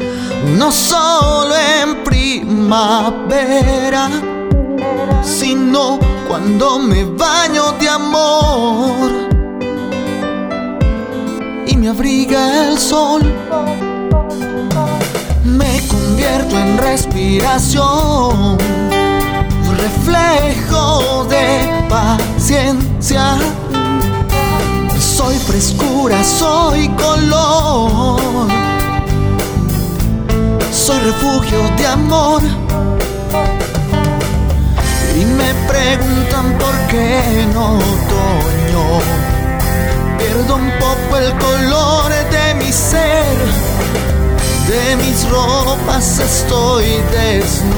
no 0.57 0.71
solo 0.71 1.53
en 1.57 2.05
primavera, 2.05 4.09
sino 5.21 5.99
cuando 6.25 6.79
me 6.79 7.03
baño 7.03 7.73
de 7.81 7.89
amor 7.89 9.11
y 11.67 11.75
me 11.75 11.89
abriga 11.89 12.69
el 12.69 12.77
sol. 12.77 13.21
Me 15.43 15.85
convierto 15.89 16.57
en 16.59 16.77
respiración, 16.77 18.57
reflejo 19.77 21.25
de 21.25 21.67
paciencia 21.89 23.37
soy 25.23 25.37
frescura, 25.37 26.21
soy 26.21 26.89
color. 26.89 28.49
Soy 30.71 30.99
refugio 30.99 31.59
de 31.77 31.87
amor. 31.87 32.41
Y 35.19 35.23
me 35.39 35.53
preguntan 35.71 36.57
por 36.59 36.75
qué 36.89 37.47
no 37.53 37.77
otoño. 37.77 38.85
Perdón 40.17 40.63
el 41.19 41.31
color 41.37 42.09
de 42.35 42.53
mi 42.55 42.71
ser. 42.71 43.37
De 44.67 44.95
mis 44.97 45.29
ropas 45.29 46.19
estoy 46.19 46.85
desnudo, 47.11 47.72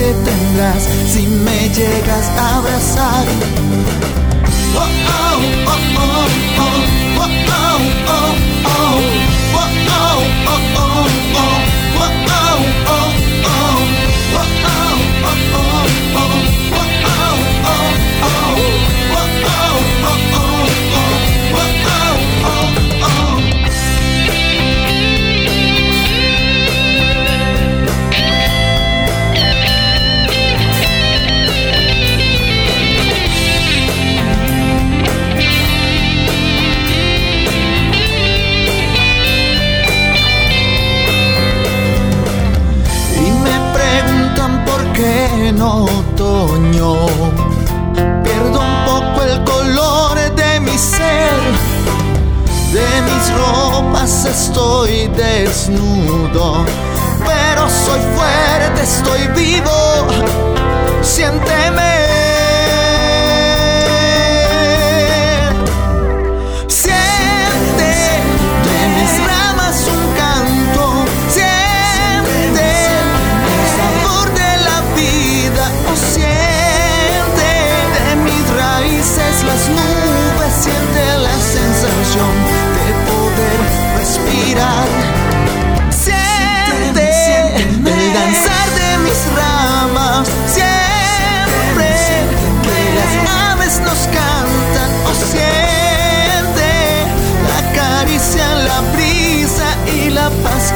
que 0.00 0.14
tendrás 0.24 0.82
si 1.12 1.26
me 1.26 1.68
llegas 1.68 2.26
a 2.38 2.56
abrazar. 2.56 3.26
Oh, 4.74 4.80
oh, 4.80 5.40
oh, 5.66 5.78
oh, 5.96 6.26
oh, 6.58 6.78
oh, 7.18 7.28
oh, 7.52 7.80
oh. 8.08 8.59
Otoño. 45.60 46.94
Pierdo 48.22 48.60
un 48.60 48.84
poco 48.84 49.22
el 49.22 49.44
color 49.44 50.18
de 50.34 50.60
mi 50.60 50.76
ser. 50.76 51.34
De 52.72 52.88
mis 53.02 53.32
ropas 53.34 54.24
estoy 54.24 55.08
desnudo. 55.08 56.64
Pero 57.26 57.68
soy 57.68 58.00
fuerte, 58.16 58.82
estoy 58.82 59.26
vivo. 59.34 60.06
Siénteme. 61.02 61.99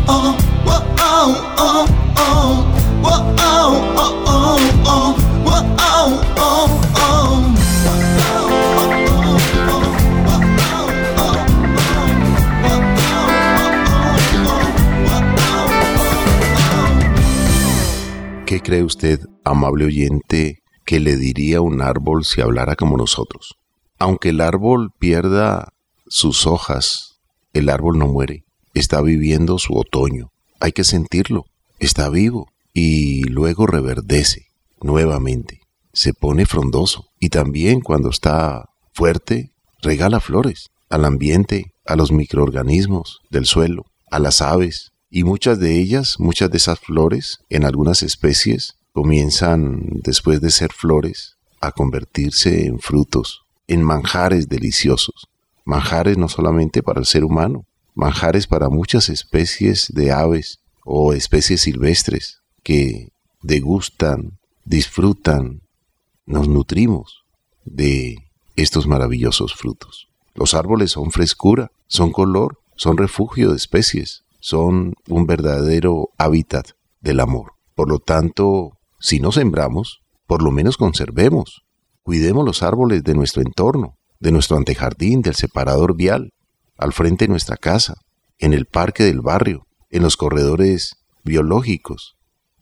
oh, 0.08 0.36
oh, 0.58 0.86
oh, 0.98 1.38
oh, 1.58 1.88
oh, 1.88 3.04
oh, 3.04 3.58
oh, 4.86 5.16
oh, 6.38 6.82
oh. 6.96 7.56
¿Qué 18.46 18.60
cree 18.62 18.84
usted, 18.84 19.20
amable 19.46 19.86
oyente, 19.86 20.61
que 20.86 21.00
le 21.00 21.16
diría 21.16 21.62
un 21.62 21.82
árbol 21.82 22.26
si 22.26 22.42
hablara 22.42 22.76
como 22.76 22.98
nosotros? 22.98 23.56
Aunque 24.00 24.30
el 24.30 24.42
árbol 24.42 24.92
pierda 24.98 25.74
sus 26.08 26.48
hojas, 26.48 27.20
el 27.54 27.70
árbol 27.70 27.98
no 27.98 28.08
muere, 28.08 28.44
está 28.74 29.02
viviendo 29.02 29.60
su 29.60 29.76
otoño. 29.76 30.32
Hay 30.60 30.72
que 30.72 30.84
sentirlo, 30.84 31.46
está 31.80 32.10
vivo 32.10 32.52
y 32.74 33.24
luego 33.24 33.68
reverdece 33.68 34.48
nuevamente, 34.82 35.62
se 35.94 36.14
pone 36.14 36.46
frondoso 36.46 37.10
y 37.20 37.30
también 37.30 37.82
cuando 37.82 38.10
está 38.10 38.70
fuerte 38.94 39.52
regala 39.82 40.20
flores 40.20 40.72
al 40.92 41.06
ambiente, 41.06 41.74
a 41.86 41.96
los 41.96 42.12
microorganismos 42.12 43.22
del 43.30 43.46
suelo, 43.46 43.86
a 44.12 44.20
las 44.20 44.42
aves, 44.42 44.92
y 45.10 45.24
muchas 45.24 45.60
de 45.60 45.80
ellas, 45.80 46.16
muchas 46.20 46.52
de 46.52 46.58
esas 46.58 46.80
flores, 46.80 47.40
en 47.50 47.66
algunas 47.66 48.04
especies, 48.04 48.76
comienzan, 48.92 49.88
después 50.04 50.42
de 50.42 50.52
ser 50.52 50.72
flores, 50.74 51.38
a 51.60 51.72
convertirse 51.72 52.66
en 52.66 52.80
frutos, 52.80 53.44
en 53.68 53.84
manjares 53.84 54.50
deliciosos. 54.50 55.30
Manjares 55.64 56.18
no 56.18 56.28
solamente 56.28 56.84
para 56.84 57.00
el 57.00 57.06
ser 57.06 57.24
humano, 57.24 57.66
manjares 57.94 58.48
para 58.48 58.70
muchas 58.70 59.10
especies 59.10 59.92
de 59.94 60.12
aves 60.12 60.60
o 60.84 61.14
especies 61.14 61.62
silvestres 61.62 62.42
que 62.64 63.10
degustan, 63.42 64.40
disfrutan, 64.66 65.62
nos 66.26 66.48
nutrimos 66.48 67.24
de 67.66 68.18
estos 68.56 68.88
maravillosos 68.88 69.54
frutos. 69.54 70.10
Los 70.34 70.54
árboles 70.54 70.92
son 70.92 71.12
frescura, 71.12 71.72
son 71.88 72.12
color, 72.12 72.60
son 72.76 72.98
refugio 72.98 73.52
de 73.52 73.58
especies, 73.58 74.24
son 74.40 74.94
un 75.08 75.26
verdadero 75.26 76.10
hábitat 76.18 76.70
del 77.02 77.20
amor. 77.20 77.54
Por 77.76 77.90
lo 77.90 78.00
tanto, 78.00 78.80
si 79.02 79.20
no 79.20 79.32
sembramos, 79.32 80.02
por 80.28 80.44
lo 80.44 80.52
menos 80.52 80.78
conservemos. 80.78 81.64
Cuidemos 82.04 82.46
los 82.46 82.64
árboles 82.64 83.04
de 83.04 83.16
nuestro 83.16 83.42
entorno, 83.42 83.98
de 84.20 84.32
nuestro 84.32 84.58
antejardín, 84.58 85.22
del 85.22 85.36
separador 85.36 85.96
vial, 85.96 86.32
al 86.78 86.94
frente 86.94 87.26
de 87.26 87.30
nuestra 87.30 87.58
casa, 87.58 87.96
en 88.40 88.54
el 88.54 88.66
parque 88.66 89.04
del 89.04 89.22
barrio, 89.22 89.68
en 89.90 90.04
los 90.04 90.18
corredores 90.18 90.96
biológicos. 91.24 92.16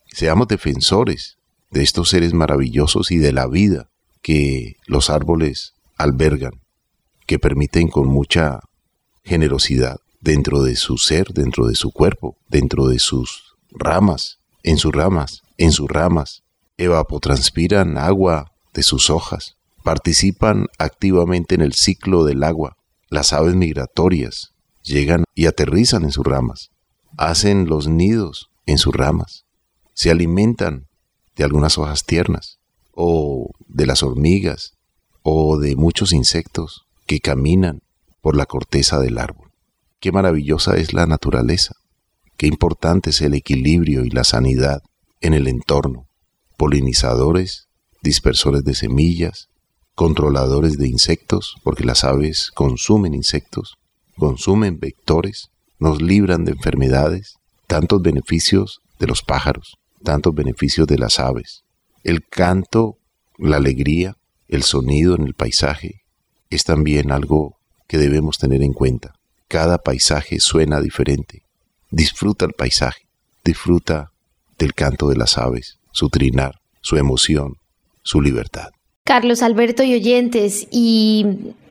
Seamos 0.07 0.47
defensores 0.47 1.37
de 1.71 1.83
estos 1.83 2.09
seres 2.09 2.33
maravillosos 2.33 3.11
y 3.11 3.17
de 3.17 3.33
la 3.33 3.47
vida 3.47 3.89
que 4.21 4.77
los 4.87 5.09
árboles 5.09 5.73
albergan, 5.97 6.61
que 7.27 7.37
permiten 7.37 7.89
con 7.89 8.07
mucha 8.07 8.61
generosidad 9.23 9.97
dentro 10.21 10.63
de 10.63 10.75
su 10.75 10.97
ser, 10.97 11.27
dentro 11.33 11.67
de 11.67 11.75
su 11.75 11.91
cuerpo, 11.91 12.37
dentro 12.47 12.87
de 12.87 12.99
sus 12.99 13.55
ramas, 13.71 14.38
en 14.63 14.77
sus 14.77 14.91
ramas, 14.91 15.41
en 15.57 15.71
sus 15.71 15.89
ramas, 15.89 16.43
evapotranspiran 16.77 17.97
agua 17.97 18.51
de 18.73 18.83
sus 18.83 19.09
hojas, 19.09 19.57
participan 19.83 20.67
activamente 20.77 21.55
en 21.55 21.61
el 21.61 21.73
ciclo 21.73 22.23
del 22.23 22.43
agua. 22.43 22.77
Las 23.09 23.33
aves 23.33 23.55
migratorias 23.55 24.53
llegan 24.83 25.23
y 25.35 25.45
aterrizan 25.47 26.03
en 26.03 26.11
sus 26.11 26.25
ramas, 26.25 26.69
hacen 27.17 27.67
los 27.67 27.87
nidos 27.87 28.49
en 28.65 28.77
sus 28.77 28.93
ramas, 28.93 29.45
se 29.93 30.11
alimentan 30.11 30.87
de 31.35 31.43
algunas 31.43 31.77
hojas 31.77 32.05
tiernas, 32.05 32.59
o 32.93 33.51
de 33.67 33.85
las 33.85 34.03
hormigas, 34.03 34.73
o 35.23 35.57
de 35.57 35.75
muchos 35.75 36.11
insectos 36.11 36.85
que 37.05 37.19
caminan 37.19 37.81
por 38.21 38.35
la 38.35 38.45
corteza 38.45 38.99
del 38.99 39.17
árbol. 39.17 39.51
Qué 39.99 40.11
maravillosa 40.11 40.75
es 40.77 40.93
la 40.93 41.05
naturaleza, 41.05 41.75
qué 42.39 42.47
importante 42.47 43.09
es 43.09 43.19
el 43.19 43.33
equilibrio 43.33 44.05
y 44.05 44.11
la 44.11 44.23
sanidad 44.23 44.81
en 45.19 45.33
el 45.33 45.49
entorno, 45.49 46.07
polinizadores 46.55 47.67
dispersores 48.01 48.63
de 48.63 48.75
semillas, 48.75 49.49
controladores 49.93 50.77
de 50.77 50.87
insectos, 50.87 51.57
porque 51.65 51.83
las 51.83 52.05
aves 52.05 52.51
consumen 52.55 53.13
insectos, 53.13 53.77
consumen 54.17 54.79
vectores, 54.79 55.49
nos 55.79 56.01
libran 56.01 56.45
de 56.45 56.53
enfermedades, 56.53 57.35
tantos 57.67 58.01
beneficios 58.01 58.79
de 58.99 59.07
los 59.07 59.21
pájaros, 59.21 59.77
tantos 60.05 60.33
beneficios 60.33 60.87
de 60.87 60.97
las 60.97 61.19
aves. 61.19 61.65
El 62.05 62.25
canto, 62.25 62.99
la 63.37 63.57
alegría, 63.57 64.15
el 64.47 64.63
sonido 64.63 65.13
en 65.13 65.23
el 65.23 65.33
paisaje 65.33 66.03
es 66.49 66.63
también 66.63 67.11
algo 67.11 67.57
que 67.85 67.97
debemos 67.97 68.37
tener 68.37 68.63
en 68.63 68.71
cuenta. 68.71 69.15
Cada 69.49 69.79
paisaje 69.79 70.39
suena 70.39 70.79
diferente. 70.79 71.48
Disfruta 71.91 72.45
el 72.45 72.53
paisaje, 72.53 73.07
disfruta 73.43 74.11
del 74.57 74.73
canto 74.73 75.07
de 75.09 75.15
las 75.15 75.37
aves, 75.37 75.79
su 75.91 76.09
trinar, 76.09 76.55
su 76.81 76.97
emoción, 76.97 77.55
su 78.03 78.21
libertad. 78.21 78.69
Carlos 79.05 79.41
Alberto 79.41 79.81
y 79.81 79.95
oyentes, 79.95 80.67
y 80.71 81.25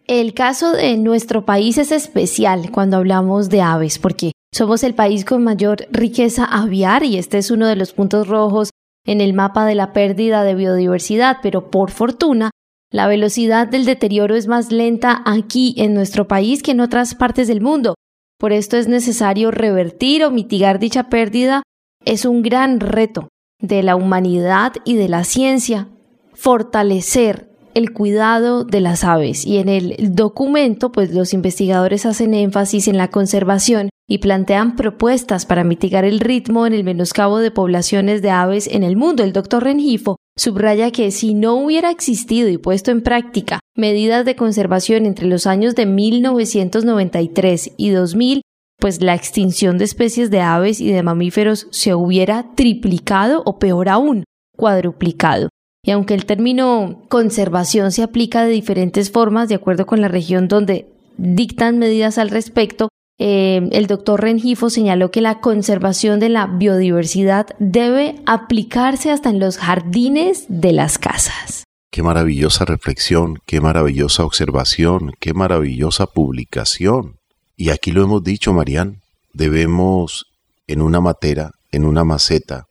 el 0.08 0.34
caso 0.34 0.72
de 0.72 0.96
nuestro 0.96 1.44
país 1.44 1.78
es 1.78 1.92
especial 1.92 2.72
cuando 2.72 2.96
hablamos 2.96 3.48
de 3.48 3.60
aves, 3.60 3.98
porque 3.98 4.32
somos 4.52 4.82
el 4.82 4.94
país 4.94 5.24
con 5.24 5.44
mayor 5.44 5.86
riqueza 5.92 6.44
aviar 6.44 7.04
y 7.04 7.16
este 7.16 7.38
es 7.38 7.50
uno 7.50 7.68
de 7.68 7.76
los 7.76 7.92
puntos 7.92 8.26
rojos 8.26 8.70
en 9.06 9.20
el 9.20 9.34
mapa 9.34 9.66
de 9.66 9.74
la 9.74 9.92
pérdida 9.92 10.42
de 10.42 10.54
biodiversidad, 10.54 11.36
pero 11.42 11.70
por 11.70 11.90
fortuna, 11.90 12.50
la 12.90 13.06
velocidad 13.06 13.68
del 13.68 13.84
deterioro 13.84 14.34
es 14.34 14.46
más 14.46 14.72
lenta 14.72 15.22
aquí 15.26 15.74
en 15.76 15.94
nuestro 15.94 16.26
país 16.26 16.62
que 16.62 16.72
en 16.72 16.80
otras 16.80 17.14
partes 17.14 17.46
del 17.46 17.60
mundo. 17.60 17.94
Por 18.38 18.52
esto 18.52 18.76
es 18.76 18.86
necesario 18.86 19.50
revertir 19.50 20.24
o 20.24 20.30
mitigar 20.30 20.78
dicha 20.78 21.08
pérdida. 21.08 21.62
Es 22.04 22.24
un 22.24 22.42
gran 22.42 22.78
reto 22.78 23.28
de 23.60 23.82
la 23.82 23.96
humanidad 23.96 24.74
y 24.84 24.94
de 24.94 25.08
la 25.08 25.24
ciencia 25.24 25.88
fortalecer 26.34 27.48
el 27.74 27.92
cuidado 27.92 28.64
de 28.64 28.80
las 28.80 29.02
aves 29.04 29.44
y 29.44 29.58
en 29.58 29.68
el 29.68 29.96
documento 30.14 30.92
pues 30.92 31.12
los 31.12 31.32
investigadores 31.32 32.06
hacen 32.06 32.34
énfasis 32.34 32.88
en 32.88 32.96
la 32.96 33.08
conservación 33.08 33.90
y 34.08 34.18
plantean 34.18 34.74
propuestas 34.76 35.44
para 35.44 35.64
mitigar 35.64 36.04
el 36.04 36.20
ritmo 36.20 36.66
en 36.66 36.72
el 36.72 36.84
menoscabo 36.84 37.38
de 37.38 37.50
poblaciones 37.50 38.22
de 38.22 38.30
aves 38.30 38.68
en 38.68 38.82
el 38.84 38.96
mundo. 38.96 39.22
El 39.22 39.32
doctor 39.32 39.64
Rengifo 39.64 40.16
subraya 40.38 40.90
que 40.92 41.10
si 41.10 41.34
no 41.34 41.56
hubiera 41.56 41.90
existido 41.90 42.48
y 42.48 42.58
puesto 42.58 42.90
en 42.90 43.02
práctica 43.02 43.60
medidas 43.74 44.24
de 44.24 44.36
conservación 44.36 45.04
entre 45.04 45.26
los 45.26 45.46
años 45.46 45.74
de 45.74 45.86
1993 45.86 47.72
y 47.76 47.90
2000, 47.90 48.42
pues 48.78 49.02
la 49.02 49.14
extinción 49.14 49.76
de 49.76 49.84
especies 49.84 50.30
de 50.30 50.40
aves 50.40 50.80
y 50.80 50.92
de 50.92 51.02
mamíferos 51.02 51.66
se 51.70 51.94
hubiera 51.94 52.54
triplicado 52.54 53.42
o 53.44 53.58
peor 53.58 53.88
aún, 53.88 54.24
cuadruplicado. 54.56 55.48
Y 55.84 55.90
aunque 55.90 56.14
el 56.14 56.26
término 56.26 57.02
conservación 57.08 57.92
se 57.92 58.02
aplica 58.02 58.44
de 58.44 58.50
diferentes 58.50 59.10
formas 59.10 59.48
de 59.48 59.56
acuerdo 59.56 59.86
con 59.86 60.00
la 60.00 60.08
región 60.08 60.46
donde 60.46 60.86
dictan 61.16 61.78
medidas 61.78 62.18
al 62.18 62.30
respecto, 62.30 62.87
eh, 63.18 63.68
el 63.72 63.86
doctor 63.88 64.20
Rengifo 64.22 64.70
señaló 64.70 65.10
que 65.10 65.20
la 65.20 65.40
conservación 65.40 66.20
de 66.20 66.28
la 66.28 66.46
biodiversidad 66.46 67.48
debe 67.58 68.16
aplicarse 68.26 69.10
hasta 69.10 69.30
en 69.30 69.40
los 69.40 69.58
jardines 69.58 70.46
de 70.48 70.72
las 70.72 70.98
casas. 70.98 71.64
Qué 71.90 72.02
maravillosa 72.02 72.64
reflexión, 72.64 73.38
qué 73.44 73.60
maravillosa 73.60 74.24
observación, 74.24 75.12
qué 75.18 75.34
maravillosa 75.34 76.06
publicación. 76.06 77.16
Y 77.56 77.70
aquí 77.70 77.90
lo 77.90 78.04
hemos 78.04 78.22
dicho, 78.22 78.52
Marían, 78.52 79.00
debemos 79.32 80.26
en 80.68 80.82
una 80.82 81.00
matera, 81.00 81.52
en 81.72 81.84
una 81.84 82.04
maceta, 82.04 82.66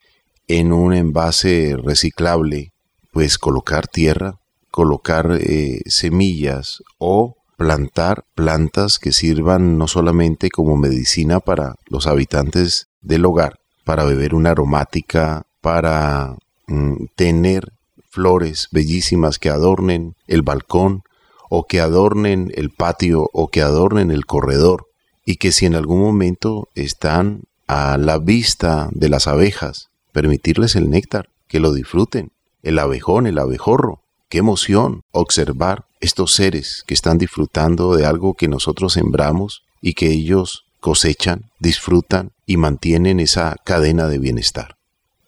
en 0.48 0.72
un 0.72 0.94
envase 0.94 1.76
reciclable, 1.84 2.72
pues 3.12 3.38
colocar 3.38 3.88
tierra, 3.88 4.36
colocar 4.72 5.38
eh, 5.42 5.82
semillas 5.88 6.84
o 7.00 7.37
plantar 7.58 8.24
plantas 8.36 9.00
que 9.00 9.12
sirvan 9.12 9.78
no 9.78 9.88
solamente 9.88 10.50
como 10.50 10.78
medicina 10.78 11.40
para 11.40 11.76
los 11.88 12.08
habitantes 12.08 12.88
del 13.02 13.26
hogar, 13.26 13.60
para 13.84 14.06
beber 14.06 14.36
una 14.36 14.52
aromática, 14.52 15.44
para 15.60 16.38
mm, 16.68 17.08
tener 17.16 17.74
flores 18.10 18.70
bellísimas 18.72 19.40
que 19.40 19.50
adornen 19.50 20.16
el 20.28 20.44
balcón 20.44 21.02
o 21.50 21.66
que 21.66 21.82
adornen 21.82 22.52
el 22.56 22.70
patio 22.70 23.30
o 23.34 23.48
que 23.48 23.62
adornen 23.62 24.12
el 24.12 24.26
corredor 24.26 24.86
y 25.26 25.38
que 25.38 25.52
si 25.52 25.66
en 25.66 25.76
algún 25.76 26.00
momento 26.00 26.70
están 26.76 27.42
a 27.68 27.98
la 27.98 28.18
vista 28.18 28.90
de 28.92 29.10
las 29.10 29.28
abejas, 29.28 29.90
permitirles 30.14 30.76
el 30.76 30.90
néctar, 30.90 31.30
que 31.48 31.60
lo 31.60 31.74
disfruten, 31.74 32.32
el 32.64 32.80
abejón, 32.80 33.28
el 33.28 33.40
abejorro. 33.40 34.02
Qué 34.30 34.40
emoción 34.40 35.02
observar 35.12 35.87
estos 36.02 36.34
seres 36.34 36.84
que 36.88 36.94
están 36.94 37.18
disfrutando 37.18 37.96
de 37.96 38.06
algo 38.06 38.34
que 38.34 38.48
nosotros 38.48 38.94
sembramos 38.94 39.64
y 39.82 39.94
que 39.94 40.12
ellos 40.12 40.66
cosechan, 40.80 41.50
disfrutan 41.60 42.32
y 42.46 42.58
mantienen 42.58 43.20
esa 43.20 43.56
cadena 43.64 44.08
de 44.08 44.20
bienestar. 44.20 44.76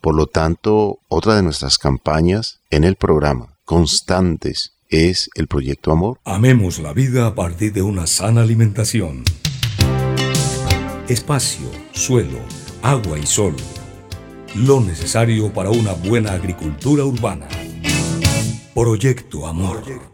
Por 0.02 0.16
lo 0.16 0.28
tanto, 0.28 1.00
otra 1.08 1.36
de 1.36 1.44
nuestras 1.44 1.78
campañas 1.78 2.60
en 2.70 2.84
el 2.84 2.96
programa 2.96 3.58
constantes 3.66 4.74
es 4.90 5.30
el 5.36 5.48
proyecto 5.48 5.92
Amor. 5.92 6.20
Amemos 6.24 6.80
la 6.80 6.94
vida 6.94 7.28
a 7.28 7.36
partir 7.36 7.74
de 7.74 7.82
una 7.82 8.08
sana 8.08 8.42
alimentación. 8.42 9.24
Espacio, 11.08 11.70
suelo, 11.92 12.40
agua 12.82 13.20
y 13.20 13.26
sol 13.26 13.56
lo 14.56 14.82
necesario 14.82 15.54
para 15.54 15.70
una 15.70 15.94
buena 15.94 16.34
agricultura 16.34 17.04
urbana. 17.06 17.48
Proyecto 18.74 19.46
Amor. 19.46 20.09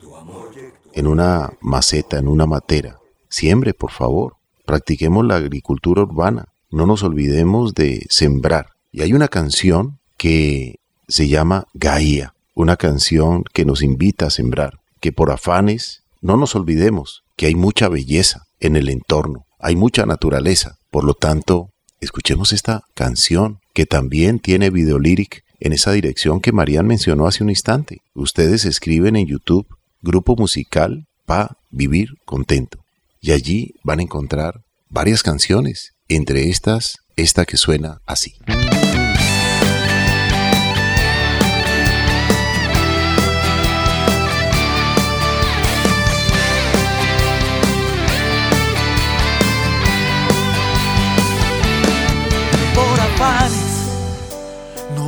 En 0.95 1.05
una 1.05 1.51
maceta, 1.61 2.17
en 2.17 2.27
una 2.27 2.47
matera. 2.47 2.97
Siembre, 3.29 3.73
por 3.73 3.91
favor. 3.91 4.37
Practiquemos 4.65 5.25
la 5.25 5.35
agricultura 5.35 6.01
urbana. 6.01 6.45
No 6.71 6.87
nos 6.87 7.03
olvidemos 7.03 7.75
de 7.75 8.07
sembrar. 8.09 8.69
Y 8.91 9.01
hay 9.01 9.13
una 9.13 9.27
canción 9.27 9.99
que 10.17 10.79
se 11.07 11.27
llama 11.27 11.67
Gaia, 11.73 12.33
una 12.55 12.77
canción 12.77 13.43
que 13.53 13.65
nos 13.65 13.83
invita 13.83 14.27
a 14.27 14.31
sembrar, 14.31 14.79
que 15.01 15.11
por 15.11 15.31
afanes 15.31 16.03
no 16.21 16.37
nos 16.37 16.55
olvidemos 16.55 17.23
que 17.35 17.47
hay 17.47 17.55
mucha 17.55 17.89
belleza 17.89 18.45
en 18.59 18.75
el 18.75 18.89
entorno, 18.89 19.45
hay 19.59 19.75
mucha 19.75 20.05
naturaleza. 20.05 20.77
Por 20.89 21.03
lo 21.03 21.13
tanto, 21.13 21.69
escuchemos 21.99 22.53
esta 22.53 22.83
canción 22.93 23.59
que 23.73 23.85
también 23.85 24.39
tiene 24.39 24.69
videolíric 24.69 25.43
en 25.59 25.73
esa 25.73 25.91
dirección 25.91 26.39
que 26.39 26.51
Marían 26.51 26.87
mencionó 26.87 27.27
hace 27.27 27.43
un 27.43 27.49
instante. 27.49 28.01
Ustedes 28.13 28.65
escriben 28.65 29.15
en 29.15 29.27
YouTube 29.27 29.67
Grupo 30.01 30.35
Musical 30.35 31.07
Pa 31.25 31.57
Vivir 31.71 32.09
Contento 32.25 32.79
y 33.21 33.31
allí 33.31 33.73
van 33.83 33.99
a 33.99 34.03
encontrar 34.03 34.61
varias 34.89 35.23
canciones, 35.23 35.93
entre 36.07 36.49
estas 36.49 36.99
esta 37.15 37.45
que 37.45 37.57
suena 37.57 38.01
así. 38.05 38.35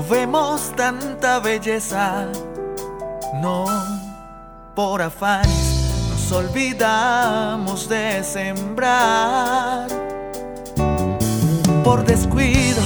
vemos 0.10 0.74
tanta 0.76 1.40
belleza, 1.40 2.28
no 3.42 3.97
por 4.78 5.02
afanes 5.02 5.90
nos 6.08 6.32
olvidamos 6.32 7.90
de 7.90 8.24
sembrar. 8.24 9.88
Por 11.84 12.06
descuido, 12.06 12.84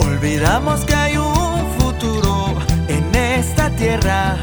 olvidamos 0.00 0.80
que 0.80 0.94
hay 0.96 1.16
un 1.16 1.64
futuro 1.78 2.56
en 2.88 3.14
esta 3.14 3.70
tierra. 3.70 4.36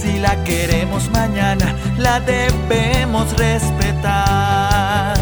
Si 0.00 0.20
la 0.20 0.36
queremos 0.44 1.10
mañana, 1.10 1.74
la 1.98 2.20
debemos 2.20 3.36
respetar. 3.36 5.16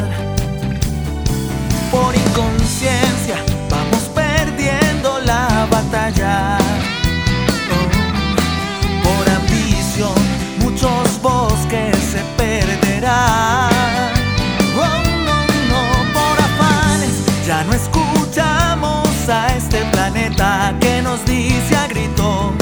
Por 1.90 2.14
inconsciencia, 2.14 3.36
por 9.02 9.28
ambición, 9.28 10.29
perderán. 12.40 13.70
Oh, 14.84 15.00
no, 15.26 15.38
no, 15.70 15.82
por 16.14 16.36
afanes, 16.48 17.16
ya 17.46 17.62
no 17.64 17.72
escuchamos 17.74 19.08
a 19.28 19.54
este 19.56 19.78
planeta 19.92 20.74
que 20.80 21.02
nos 21.02 21.24
dice 21.26 21.76
a 21.76 21.86
gritos: 21.86 22.52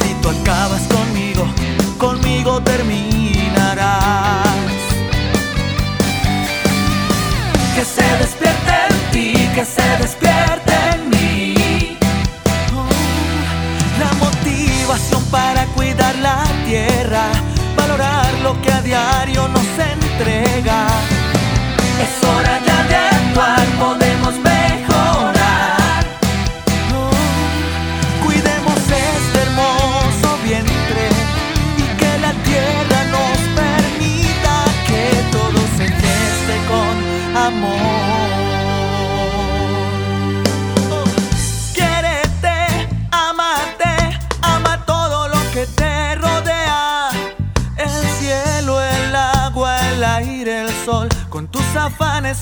Si 0.00 0.10
tú 0.20 0.28
acabas 0.28 0.82
conmigo, 0.96 1.44
conmigo 1.98 2.60
terminarás. 2.62 3.92
Que 7.74 7.84
se 7.96 8.06
despierte 8.22 8.72
en 8.90 8.96
ti, 9.12 9.32
que 9.54 9.64
se 9.64 9.86
despierte 10.02 10.31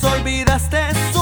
olvidaste 0.04 0.78
su 1.12 1.19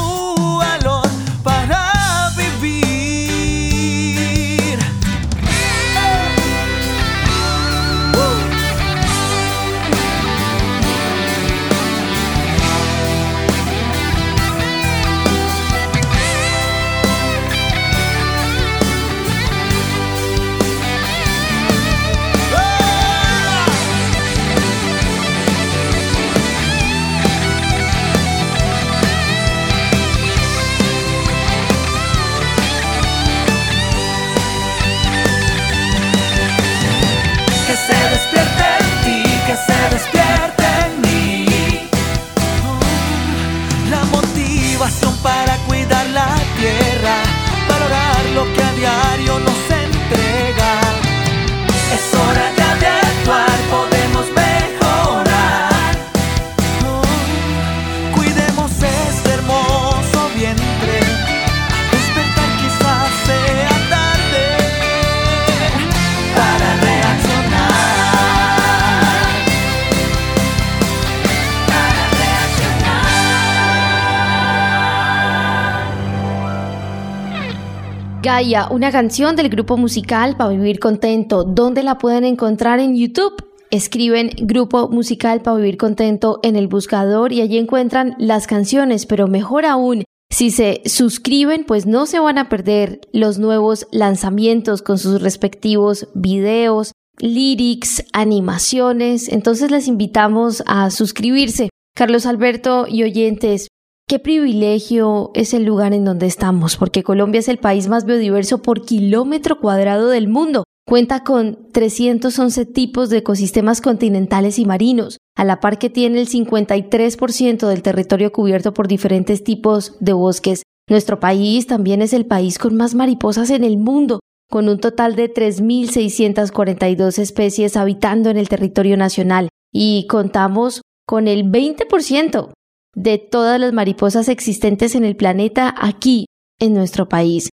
una 78.70 78.93
canción 78.93 79.34
del 79.34 79.49
grupo 79.49 79.76
musical 79.76 80.36
para 80.36 80.51
vivir 80.51 80.78
contento. 80.78 81.43
¿Dónde 81.43 81.82
la 81.82 81.99
pueden 81.99 82.22
encontrar 82.22 82.78
en 82.78 82.95
YouTube? 82.95 83.34
Escriben 83.72 84.30
Grupo 84.39 84.89
Musical 84.89 85.43
para 85.43 85.57
Vivir 85.57 85.76
Contento 85.76 86.39
en 86.45 86.55
el 86.55 86.68
buscador 86.68 87.32
y 87.32 87.41
allí 87.41 87.59
encuentran 87.59 88.14
las 88.16 88.47
canciones, 88.47 89.07
pero 89.07 89.26
mejor 89.26 89.66
aún, 89.66 90.05
si 90.30 90.53
se 90.53 90.82
suscriben, 90.84 91.64
pues 91.64 91.84
no 91.84 92.07
se 92.07 92.20
van 92.20 92.39
a 92.39 92.49
perder 92.49 93.01
los 93.12 93.41
nuevos 93.41 93.89
lanzamientos 93.91 94.82
con 94.82 94.99
sus 94.99 95.20
respectivos 95.20 96.07
videos, 96.14 96.93
lyrics, 97.18 98.05
animaciones. 98.12 99.28
Entonces 99.28 99.72
les 99.72 99.89
invitamos 99.89 100.62
a 100.66 100.93
suscribirse. 100.93 101.70
Carlos 101.97 102.24
Alberto 102.24 102.86
y 102.89 103.03
oyentes, 103.03 103.66
Qué 104.09 104.19
privilegio 104.19 105.33
es 105.35 105.53
el 105.53 105.67
lugar 105.67 105.93
en 105.93 106.07
donde 106.07 106.25
estamos, 106.25 106.79
porque 106.79 107.03
Colombia 107.03 107.41
es 107.41 107.49
el 107.49 107.59
país 107.59 107.89
más 107.89 108.07
biodiverso 108.07 108.63
por 108.63 108.87
kilómetro 108.87 109.61
cuadrado 109.61 110.09
del 110.09 110.29
mundo. 110.29 110.65
Cuenta 110.87 111.25
con 111.25 111.71
311 111.73 112.65
tipos 112.65 113.11
de 113.11 113.19
ecosistemas 113.19 113.83
continentales 113.83 114.59
y 114.59 114.65
marinos, 114.65 115.19
a 115.37 115.45
la 115.45 115.61
par 115.61 115.79
que 115.79 115.91
tiene 115.91 116.23
el 116.23 116.27
53% 116.27 117.67
del 117.67 117.83
territorio 117.83 118.33
cubierto 118.33 118.73
por 118.73 118.89
diferentes 118.89 119.45
tipos 119.45 119.99
de 120.01 120.15
bosques. 120.15 120.63
Nuestro 120.89 121.21
país 121.21 121.67
también 121.67 122.01
es 122.01 122.15
el 122.15 122.25
país 122.25 122.59
con 122.59 122.77
más 122.77 122.95
mariposas 122.95 123.51
en 123.51 123.63
el 123.63 123.77
mundo, 123.77 124.21
con 124.49 124.71
un 124.71 124.81
total 124.81 125.17
de 125.17 125.31
3.642 125.31 127.19
especies 127.19 127.77
habitando 127.77 128.31
en 128.31 128.39
el 128.39 128.49
territorio 128.49 128.97
nacional, 128.97 129.51
y 129.71 130.07
contamos 130.07 130.81
con 131.05 131.29
el 131.29 131.45
20% 131.45 132.53
de 132.95 133.18
todas 133.18 133.61
las 133.61 133.72
mariposas 133.72 134.28
existentes 134.28 134.95
en 134.95 135.05
el 135.05 135.16
planeta 135.16 135.74
aquí, 135.78 136.26
en 136.59 136.74
nuestro 136.74 137.09
país. 137.09 137.51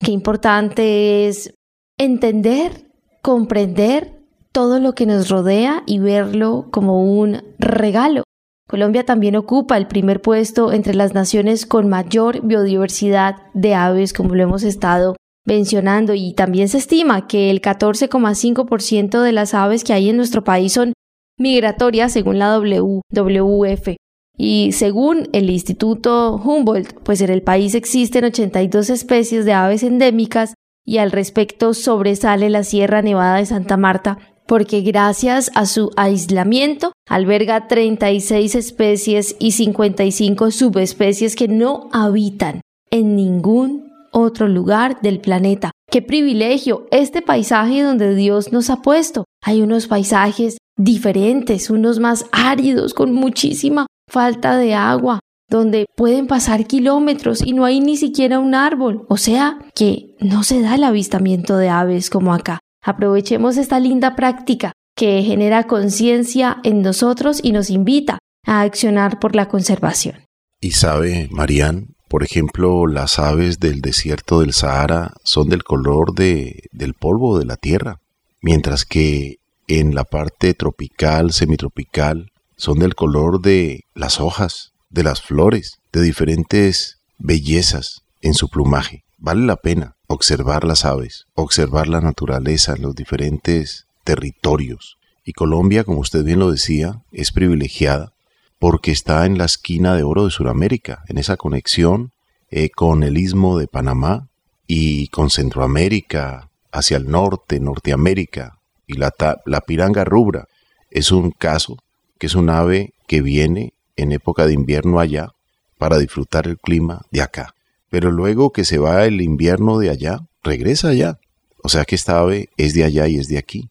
Qué 0.00 0.12
importante 0.12 1.28
es 1.28 1.54
entender, 1.98 2.90
comprender 3.22 4.18
todo 4.52 4.80
lo 4.80 4.94
que 4.94 5.06
nos 5.06 5.28
rodea 5.28 5.82
y 5.86 5.98
verlo 5.98 6.68
como 6.70 7.02
un 7.02 7.42
regalo. 7.58 8.24
Colombia 8.68 9.04
también 9.04 9.34
ocupa 9.34 9.76
el 9.76 9.86
primer 9.86 10.20
puesto 10.20 10.72
entre 10.72 10.94
las 10.94 11.14
naciones 11.14 11.64
con 11.64 11.88
mayor 11.88 12.42
biodiversidad 12.42 13.36
de 13.54 13.74
aves, 13.74 14.12
como 14.12 14.34
lo 14.34 14.42
hemos 14.42 14.62
estado 14.62 15.16
mencionando, 15.46 16.12
y 16.12 16.34
también 16.34 16.68
se 16.68 16.78
estima 16.78 17.26
que 17.26 17.50
el 17.50 17.62
14,5% 17.62 19.22
de 19.22 19.32
las 19.32 19.54
aves 19.54 19.84
que 19.84 19.94
hay 19.94 20.10
en 20.10 20.18
nuestro 20.18 20.44
país 20.44 20.74
son 20.74 20.92
migratorias 21.38 22.12
según 22.12 22.38
la 22.38 22.58
WWF. 22.58 23.96
Y 24.38 24.70
según 24.72 25.28
el 25.32 25.50
Instituto 25.50 26.40
Humboldt, 26.42 26.94
pues 27.02 27.20
en 27.20 27.30
el 27.30 27.42
país 27.42 27.74
existen 27.74 28.24
82 28.24 28.88
especies 28.88 29.44
de 29.44 29.52
aves 29.52 29.82
endémicas 29.82 30.54
y 30.86 30.98
al 30.98 31.10
respecto 31.10 31.74
sobresale 31.74 32.48
la 32.48 32.62
Sierra 32.62 33.02
Nevada 33.02 33.36
de 33.38 33.46
Santa 33.46 33.76
Marta 33.76 34.18
porque 34.46 34.80
gracias 34.80 35.50
a 35.54 35.66
su 35.66 35.90
aislamiento 35.96 36.92
alberga 37.06 37.68
36 37.68 38.54
especies 38.54 39.36
y 39.38 39.52
55 39.52 40.50
subespecies 40.50 41.36
que 41.36 41.48
no 41.48 41.90
habitan 41.92 42.62
en 42.90 43.14
ningún 43.14 43.92
otro 44.10 44.48
lugar 44.48 45.02
del 45.02 45.20
planeta. 45.20 45.72
¡Qué 45.90 46.00
privilegio! 46.00 46.86
Este 46.90 47.20
paisaje 47.20 47.82
donde 47.82 48.14
Dios 48.14 48.50
nos 48.52 48.70
ha 48.70 48.80
puesto. 48.80 49.24
Hay 49.44 49.60
unos 49.60 49.86
paisajes 49.86 50.56
diferentes, 50.78 51.68
unos 51.68 51.98
más 51.98 52.24
áridos, 52.32 52.94
con 52.94 53.12
muchísima 53.12 53.86
falta 54.08 54.56
de 54.56 54.74
agua, 54.74 55.20
donde 55.48 55.86
pueden 55.96 56.26
pasar 56.26 56.66
kilómetros 56.66 57.42
y 57.44 57.52
no 57.52 57.64
hay 57.64 57.80
ni 57.80 57.96
siquiera 57.96 58.38
un 58.38 58.54
árbol, 58.54 59.06
o 59.08 59.16
sea 59.16 59.58
que 59.74 60.14
no 60.20 60.42
se 60.42 60.60
da 60.60 60.74
el 60.74 60.84
avistamiento 60.84 61.56
de 61.56 61.68
aves 61.68 62.10
como 62.10 62.34
acá. 62.34 62.60
Aprovechemos 62.82 63.56
esta 63.56 63.80
linda 63.80 64.14
práctica 64.14 64.72
que 64.96 65.22
genera 65.22 65.66
conciencia 65.66 66.58
en 66.64 66.82
nosotros 66.82 67.40
y 67.42 67.52
nos 67.52 67.70
invita 67.70 68.18
a 68.46 68.62
accionar 68.62 69.18
por 69.20 69.36
la 69.36 69.48
conservación. 69.48 70.16
Y 70.60 70.72
sabe, 70.72 71.28
Marían, 71.30 71.94
por 72.08 72.24
ejemplo, 72.24 72.86
las 72.86 73.18
aves 73.18 73.60
del 73.60 73.80
desierto 73.80 74.40
del 74.40 74.52
Sahara 74.52 75.12
son 75.22 75.48
del 75.48 75.62
color 75.62 76.14
de, 76.14 76.64
del 76.72 76.94
polvo 76.94 77.38
de 77.38 77.44
la 77.44 77.56
tierra, 77.56 77.98
mientras 78.40 78.84
que 78.84 79.36
en 79.68 79.94
la 79.94 80.04
parte 80.04 80.54
tropical, 80.54 81.32
semitropical, 81.32 82.30
son 82.58 82.80
del 82.80 82.96
color 82.96 83.40
de 83.40 83.84
las 83.94 84.20
hojas, 84.20 84.72
de 84.90 85.04
las 85.04 85.22
flores, 85.22 85.78
de 85.92 86.02
diferentes 86.02 86.98
bellezas 87.16 88.02
en 88.20 88.34
su 88.34 88.48
plumaje. 88.48 89.04
Vale 89.16 89.46
la 89.46 89.56
pena 89.56 89.96
observar 90.08 90.64
las 90.64 90.84
aves, 90.84 91.26
observar 91.34 91.86
la 91.86 92.00
naturaleza 92.00 92.76
los 92.76 92.94
diferentes 92.94 93.86
territorios. 94.04 94.98
Y 95.24 95.32
Colombia, 95.32 95.84
como 95.84 96.00
usted 96.00 96.24
bien 96.24 96.40
lo 96.40 96.50
decía, 96.50 97.02
es 97.12 97.32
privilegiada 97.32 98.12
porque 98.58 98.90
está 98.90 99.24
en 99.24 99.38
la 99.38 99.44
esquina 99.44 99.94
de 99.94 100.02
oro 100.02 100.24
de 100.24 100.32
Sudamérica, 100.32 101.04
en 101.06 101.18
esa 101.18 101.36
conexión 101.36 102.10
eh, 102.50 102.70
con 102.70 103.04
el 103.04 103.18
istmo 103.18 103.56
de 103.58 103.68
Panamá 103.68 104.28
y 104.66 105.08
con 105.08 105.30
Centroamérica, 105.30 106.50
hacia 106.72 106.96
el 106.96 107.08
norte, 107.08 107.60
Norteamérica, 107.60 108.58
y 108.86 108.94
la, 108.94 109.12
la 109.46 109.60
piranga 109.60 110.04
rubra 110.04 110.48
es 110.90 111.12
un 111.12 111.30
caso 111.30 111.78
que 112.18 112.26
es 112.26 112.34
un 112.34 112.50
ave 112.50 112.92
que 113.06 113.22
viene 113.22 113.72
en 113.96 114.12
época 114.12 114.46
de 114.46 114.52
invierno 114.52 115.00
allá 115.00 115.32
para 115.78 115.98
disfrutar 115.98 116.46
el 116.46 116.58
clima 116.58 117.02
de 117.10 117.22
acá. 117.22 117.54
Pero 117.90 118.10
luego 118.10 118.52
que 118.52 118.64
se 118.64 118.78
va 118.78 119.06
el 119.06 119.20
invierno 119.20 119.78
de 119.78 119.90
allá, 119.90 120.20
regresa 120.42 120.88
allá. 120.88 121.18
O 121.62 121.68
sea 121.68 121.84
que 121.84 121.94
esta 121.94 122.18
ave 122.18 122.50
es 122.56 122.74
de 122.74 122.84
allá 122.84 123.08
y 123.08 123.16
es 123.16 123.28
de 123.28 123.38
aquí. 123.38 123.70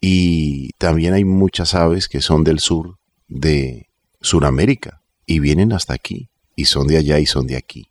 Y 0.00 0.70
también 0.78 1.14
hay 1.14 1.24
muchas 1.24 1.74
aves 1.74 2.08
que 2.08 2.20
son 2.20 2.42
del 2.42 2.58
sur 2.58 2.98
de 3.28 3.86
Sudamérica 4.20 5.00
y 5.26 5.38
vienen 5.38 5.72
hasta 5.72 5.94
aquí 5.94 6.28
y 6.56 6.64
son 6.64 6.88
de 6.88 6.96
allá 6.96 7.18
y 7.20 7.26
son 7.26 7.46
de 7.46 7.56
aquí. 7.56 7.86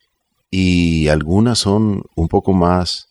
Y 0.50 1.08
algunas 1.08 1.60
son 1.60 2.04
un 2.16 2.28
poco 2.28 2.52
más 2.52 3.08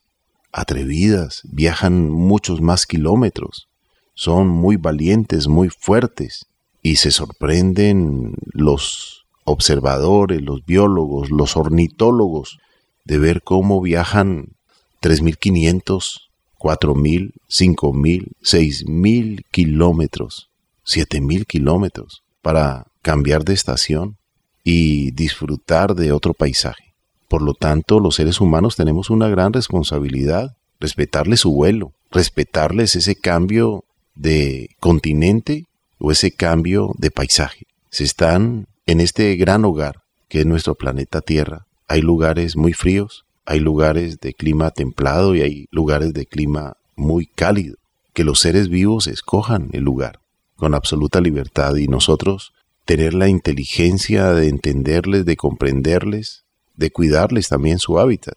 atrevidas, 0.52 1.42
viajan 1.44 2.10
muchos 2.10 2.60
más 2.60 2.84
kilómetros, 2.84 3.68
son 4.14 4.48
muy 4.48 4.76
valientes, 4.76 5.48
muy 5.48 5.70
fuertes 5.70 6.49
y 6.82 6.96
se 6.96 7.10
sorprenden 7.10 8.34
los 8.52 9.26
observadores, 9.44 10.42
los 10.42 10.64
biólogos, 10.64 11.30
los 11.30 11.56
ornitólogos 11.56 12.58
de 13.04 13.18
ver 13.18 13.42
cómo 13.42 13.80
viajan 13.80 14.56
3.500, 15.02 16.20
4.000, 16.58 17.32
5.000, 17.48 18.28
6.000 18.42 19.44
kilómetros, 19.50 20.50
7.000 20.86 21.46
kilómetros 21.46 22.22
para 22.42 22.86
cambiar 23.02 23.44
de 23.44 23.54
estación 23.54 24.16
y 24.62 25.10
disfrutar 25.12 25.94
de 25.94 26.12
otro 26.12 26.34
paisaje. 26.34 26.94
Por 27.28 27.42
lo 27.42 27.54
tanto, 27.54 28.00
los 28.00 28.16
seres 28.16 28.40
humanos 28.40 28.76
tenemos 28.76 29.08
una 29.08 29.28
gran 29.28 29.52
responsabilidad, 29.52 30.56
respetarles 30.78 31.40
su 31.40 31.52
vuelo, 31.52 31.92
respetarles 32.10 32.96
ese 32.96 33.14
cambio 33.14 33.84
de 34.14 34.70
continente 34.80 35.66
o 36.00 36.10
ese 36.10 36.32
cambio 36.32 36.92
de 36.98 37.10
paisaje. 37.10 37.66
Se 37.90 38.02
están 38.02 38.66
en 38.86 39.00
este 39.00 39.36
gran 39.36 39.64
hogar 39.64 40.02
que 40.28 40.40
es 40.40 40.46
nuestro 40.46 40.74
planeta 40.74 41.20
Tierra. 41.20 41.66
Hay 41.86 42.00
lugares 42.00 42.56
muy 42.56 42.72
fríos, 42.72 43.26
hay 43.44 43.60
lugares 43.60 44.20
de 44.20 44.32
clima 44.32 44.70
templado 44.70 45.34
y 45.34 45.42
hay 45.42 45.66
lugares 45.70 46.14
de 46.14 46.26
clima 46.26 46.76
muy 46.96 47.26
cálido. 47.26 47.76
Que 48.14 48.24
los 48.24 48.40
seres 48.40 48.68
vivos 48.68 49.06
escojan 49.06 49.68
el 49.72 49.82
lugar 49.82 50.20
con 50.56 50.74
absoluta 50.74 51.20
libertad 51.20 51.74
y 51.76 51.88
nosotros 51.88 52.52
tener 52.84 53.14
la 53.14 53.28
inteligencia 53.28 54.32
de 54.32 54.48
entenderles, 54.48 55.24
de 55.24 55.36
comprenderles, 55.36 56.44
de 56.76 56.90
cuidarles 56.90 57.48
también 57.48 57.78
su 57.78 57.98
hábitat. 57.98 58.36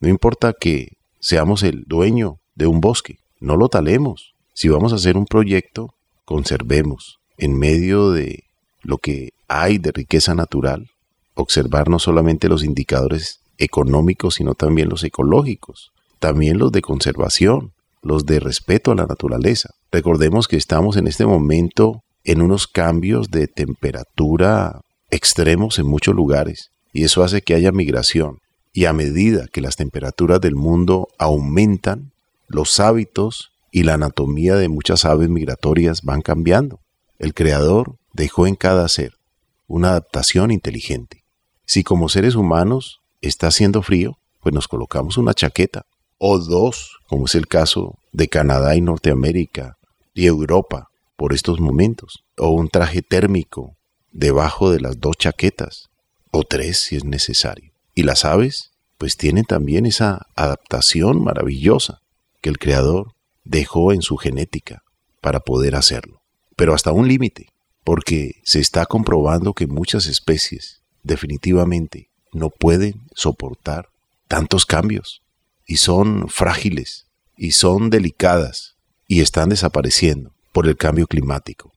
No 0.00 0.08
importa 0.08 0.54
que 0.58 0.96
seamos 1.20 1.62
el 1.62 1.84
dueño 1.84 2.38
de 2.54 2.66
un 2.66 2.80
bosque, 2.80 3.18
no 3.40 3.56
lo 3.56 3.68
talemos. 3.68 4.34
Si 4.52 4.68
vamos 4.68 4.92
a 4.92 4.96
hacer 4.96 5.16
un 5.16 5.26
proyecto, 5.26 5.94
conservemos 6.24 7.18
en 7.36 7.58
medio 7.58 8.10
de 8.10 8.44
lo 8.82 8.98
que 8.98 9.30
hay 9.48 9.78
de 9.78 9.92
riqueza 9.92 10.34
natural, 10.34 10.90
observar 11.34 11.88
no 11.88 11.98
solamente 11.98 12.48
los 12.48 12.64
indicadores 12.64 13.40
económicos, 13.58 14.36
sino 14.36 14.54
también 14.54 14.88
los 14.88 15.04
ecológicos, 15.04 15.92
también 16.18 16.58
los 16.58 16.72
de 16.72 16.82
conservación, 16.82 17.72
los 18.02 18.26
de 18.26 18.40
respeto 18.40 18.92
a 18.92 18.94
la 18.94 19.06
naturaleza. 19.06 19.70
Recordemos 19.90 20.48
que 20.48 20.56
estamos 20.56 20.96
en 20.96 21.06
este 21.06 21.26
momento 21.26 22.02
en 22.24 22.42
unos 22.42 22.66
cambios 22.66 23.30
de 23.30 23.46
temperatura 23.46 24.80
extremos 25.10 25.78
en 25.78 25.86
muchos 25.86 26.14
lugares 26.14 26.70
y 26.92 27.04
eso 27.04 27.22
hace 27.22 27.42
que 27.42 27.54
haya 27.54 27.72
migración. 27.72 28.38
Y 28.72 28.86
a 28.86 28.92
medida 28.92 29.46
que 29.52 29.60
las 29.60 29.76
temperaturas 29.76 30.40
del 30.40 30.56
mundo 30.56 31.08
aumentan, 31.18 32.12
los 32.48 32.80
hábitos 32.80 33.52
y 33.74 33.82
la 33.82 33.94
anatomía 33.94 34.54
de 34.54 34.68
muchas 34.68 35.04
aves 35.04 35.28
migratorias 35.28 36.02
van 36.02 36.22
cambiando. 36.22 36.78
El 37.18 37.34
Creador 37.34 37.96
dejó 38.12 38.46
en 38.46 38.54
cada 38.54 38.86
ser 38.86 39.14
una 39.66 39.88
adaptación 39.88 40.52
inteligente. 40.52 41.24
Si 41.66 41.82
como 41.82 42.08
seres 42.08 42.36
humanos 42.36 43.00
está 43.20 43.48
haciendo 43.48 43.82
frío, 43.82 44.16
pues 44.40 44.54
nos 44.54 44.68
colocamos 44.68 45.18
una 45.18 45.34
chaqueta 45.34 45.86
o 46.18 46.38
dos, 46.38 47.00
como 47.08 47.24
es 47.24 47.34
el 47.34 47.48
caso 47.48 47.98
de 48.12 48.28
Canadá 48.28 48.76
y 48.76 48.80
Norteamérica 48.80 49.76
y 50.14 50.26
Europa 50.26 50.90
por 51.16 51.32
estos 51.32 51.58
momentos, 51.58 52.22
o 52.38 52.50
un 52.50 52.68
traje 52.68 53.02
térmico 53.02 53.74
debajo 54.12 54.70
de 54.70 54.78
las 54.78 55.00
dos 55.00 55.16
chaquetas, 55.16 55.90
o 56.30 56.44
tres 56.44 56.78
si 56.78 56.94
es 56.94 57.04
necesario. 57.04 57.72
Y 57.92 58.04
las 58.04 58.24
aves, 58.24 58.70
pues 58.98 59.16
tienen 59.16 59.44
también 59.44 59.84
esa 59.84 60.28
adaptación 60.36 61.24
maravillosa 61.24 62.02
que 62.40 62.50
el 62.50 62.58
Creador 62.58 63.13
dejó 63.44 63.92
en 63.92 64.02
su 64.02 64.16
genética 64.16 64.82
para 65.20 65.40
poder 65.40 65.76
hacerlo. 65.76 66.20
Pero 66.56 66.74
hasta 66.74 66.92
un 66.92 67.08
límite, 67.08 67.48
porque 67.84 68.40
se 68.44 68.60
está 68.60 68.86
comprobando 68.86 69.52
que 69.52 69.66
muchas 69.66 70.06
especies 70.06 70.82
definitivamente 71.02 72.08
no 72.32 72.50
pueden 72.50 73.02
soportar 73.14 73.88
tantos 74.26 74.66
cambios 74.66 75.22
y 75.66 75.76
son 75.76 76.28
frágiles 76.28 77.06
y 77.36 77.52
son 77.52 77.90
delicadas 77.90 78.74
y 79.06 79.20
están 79.20 79.50
desapareciendo 79.50 80.32
por 80.52 80.66
el 80.66 80.76
cambio 80.76 81.06
climático. 81.06 81.72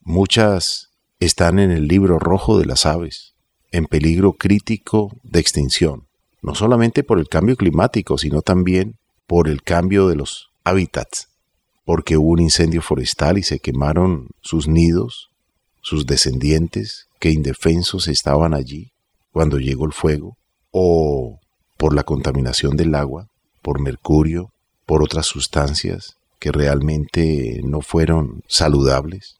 Muchas 0.00 0.90
están 1.20 1.58
en 1.58 1.70
el 1.70 1.86
libro 1.86 2.18
rojo 2.18 2.58
de 2.58 2.66
las 2.66 2.86
aves, 2.86 3.34
en 3.70 3.86
peligro 3.86 4.32
crítico 4.32 5.16
de 5.22 5.40
extinción, 5.40 6.06
no 6.42 6.54
solamente 6.54 7.04
por 7.04 7.18
el 7.18 7.28
cambio 7.28 7.56
climático, 7.56 8.18
sino 8.18 8.42
también 8.42 8.96
por 9.26 9.48
el 9.48 9.62
cambio 9.62 10.08
de 10.08 10.16
los 10.16 10.51
hábitats, 10.64 11.28
porque 11.84 12.16
hubo 12.16 12.30
un 12.30 12.40
incendio 12.40 12.82
forestal 12.82 13.38
y 13.38 13.42
se 13.42 13.58
quemaron 13.58 14.28
sus 14.40 14.68
nidos, 14.68 15.30
sus 15.80 16.06
descendientes 16.06 17.08
que 17.18 17.30
indefensos 17.30 18.08
estaban 18.08 18.54
allí 18.54 18.92
cuando 19.32 19.58
llegó 19.58 19.86
el 19.86 19.92
fuego, 19.92 20.36
o 20.70 21.40
por 21.76 21.94
la 21.94 22.04
contaminación 22.04 22.76
del 22.76 22.94
agua, 22.94 23.28
por 23.62 23.80
mercurio, 23.80 24.52
por 24.86 25.02
otras 25.02 25.26
sustancias 25.26 26.16
que 26.38 26.52
realmente 26.52 27.60
no 27.64 27.80
fueron 27.80 28.42
saludables, 28.48 29.36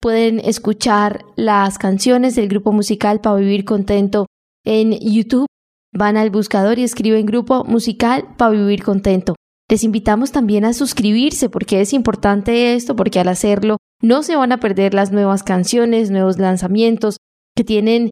pueden 0.00 0.40
escuchar 0.40 1.24
las 1.36 1.78
canciones 1.78 2.36
del 2.36 2.48
grupo 2.48 2.72
musical 2.72 3.20
Para 3.20 3.36
Vivir 3.36 3.64
Contento 3.64 4.26
en 4.64 4.92
YouTube. 4.92 5.46
Van 5.92 6.16
al 6.16 6.30
buscador 6.30 6.78
y 6.78 6.84
escriben 6.84 7.26
grupo 7.26 7.64
musical 7.64 8.34
Para 8.36 8.52
Vivir 8.52 8.82
Contento. 8.82 9.34
Les 9.70 9.84
invitamos 9.84 10.32
también 10.32 10.64
a 10.64 10.72
suscribirse 10.72 11.48
porque 11.48 11.80
es 11.80 11.92
importante 11.92 12.74
esto, 12.74 12.96
porque 12.96 13.20
al 13.20 13.28
hacerlo 13.28 13.76
no 14.00 14.22
se 14.22 14.36
van 14.36 14.52
a 14.52 14.60
perder 14.60 14.94
las 14.94 15.12
nuevas 15.12 15.42
canciones, 15.42 16.10
nuevos 16.10 16.38
lanzamientos 16.38 17.16
que 17.54 17.64
tienen 17.64 18.10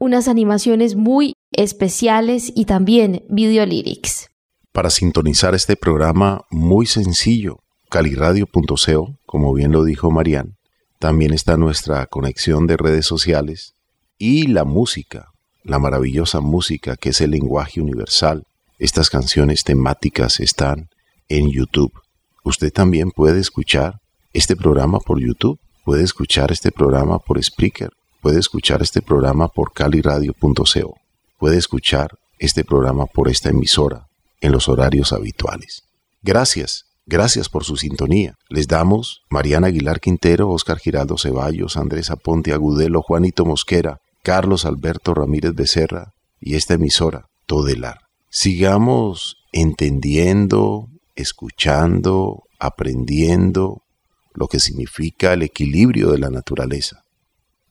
unas 0.00 0.28
animaciones 0.28 0.96
muy 0.96 1.34
especiales 1.52 2.52
y 2.54 2.64
también 2.64 3.24
video 3.28 3.66
lyrics. 3.66 4.28
Para 4.72 4.90
sintonizar 4.90 5.54
este 5.54 5.76
programa 5.76 6.44
muy 6.50 6.86
sencillo, 6.86 7.58
caliradio.co, 7.90 9.18
como 9.26 9.54
bien 9.54 9.72
lo 9.72 9.84
dijo 9.84 10.10
Marian, 10.10 10.56
también 11.04 11.34
está 11.34 11.58
nuestra 11.58 12.06
conexión 12.06 12.66
de 12.66 12.78
redes 12.78 13.04
sociales 13.04 13.74
y 14.16 14.46
la 14.46 14.64
música, 14.64 15.32
la 15.62 15.78
maravillosa 15.78 16.40
música 16.40 16.96
que 16.96 17.10
es 17.10 17.20
el 17.20 17.32
lenguaje 17.32 17.82
universal. 17.82 18.46
Estas 18.78 19.10
canciones 19.10 19.64
temáticas 19.64 20.40
están 20.40 20.88
en 21.28 21.50
YouTube. 21.50 21.92
Usted 22.42 22.72
también 22.72 23.10
puede 23.10 23.38
escuchar 23.38 24.00
este 24.32 24.56
programa 24.56 24.98
por 24.98 25.20
YouTube, 25.20 25.60
puede 25.84 26.04
escuchar 26.04 26.50
este 26.50 26.72
programa 26.72 27.18
por 27.18 27.44
Spreaker, 27.44 27.90
puede 28.22 28.38
escuchar 28.38 28.80
este 28.80 29.02
programa 29.02 29.48
por 29.48 29.74
caliradio.co, 29.74 30.96
puede 31.38 31.58
escuchar 31.58 32.18
este 32.38 32.64
programa 32.64 33.04
por 33.04 33.28
esta 33.28 33.50
emisora 33.50 34.08
en 34.40 34.52
los 34.52 34.70
horarios 34.70 35.12
habituales. 35.12 35.84
Gracias, 36.22 36.86
gracias 37.06 37.48
por 37.48 37.64
su 37.64 37.76
sintonía. 37.76 38.34
Les 38.48 38.68
damos 38.68 39.22
Mariana 39.30 39.68
Aguilar 39.68 40.00
Quintero, 40.00 40.50
Oscar 40.50 40.78
Giraldo 40.78 41.16
Ceballos, 41.18 41.76
Andrés 41.76 42.10
Aponte 42.10 42.52
Agudelo, 42.52 43.02
Juanito 43.02 43.44
Mosquera, 43.44 43.98
Carlos 44.22 44.64
Alberto 44.64 45.14
Ramírez 45.14 45.54
Becerra 45.54 46.12
y 46.40 46.54
esta 46.54 46.74
emisora, 46.74 47.26
Todelar. 47.46 47.98
Sigamos 48.30 49.36
entendiendo, 49.52 50.88
escuchando, 51.14 52.42
aprendiendo 52.58 53.82
lo 54.32 54.48
que 54.48 54.58
significa 54.58 55.32
el 55.32 55.42
equilibrio 55.42 56.10
de 56.10 56.18
la 56.18 56.30
naturaleza. 56.30 57.02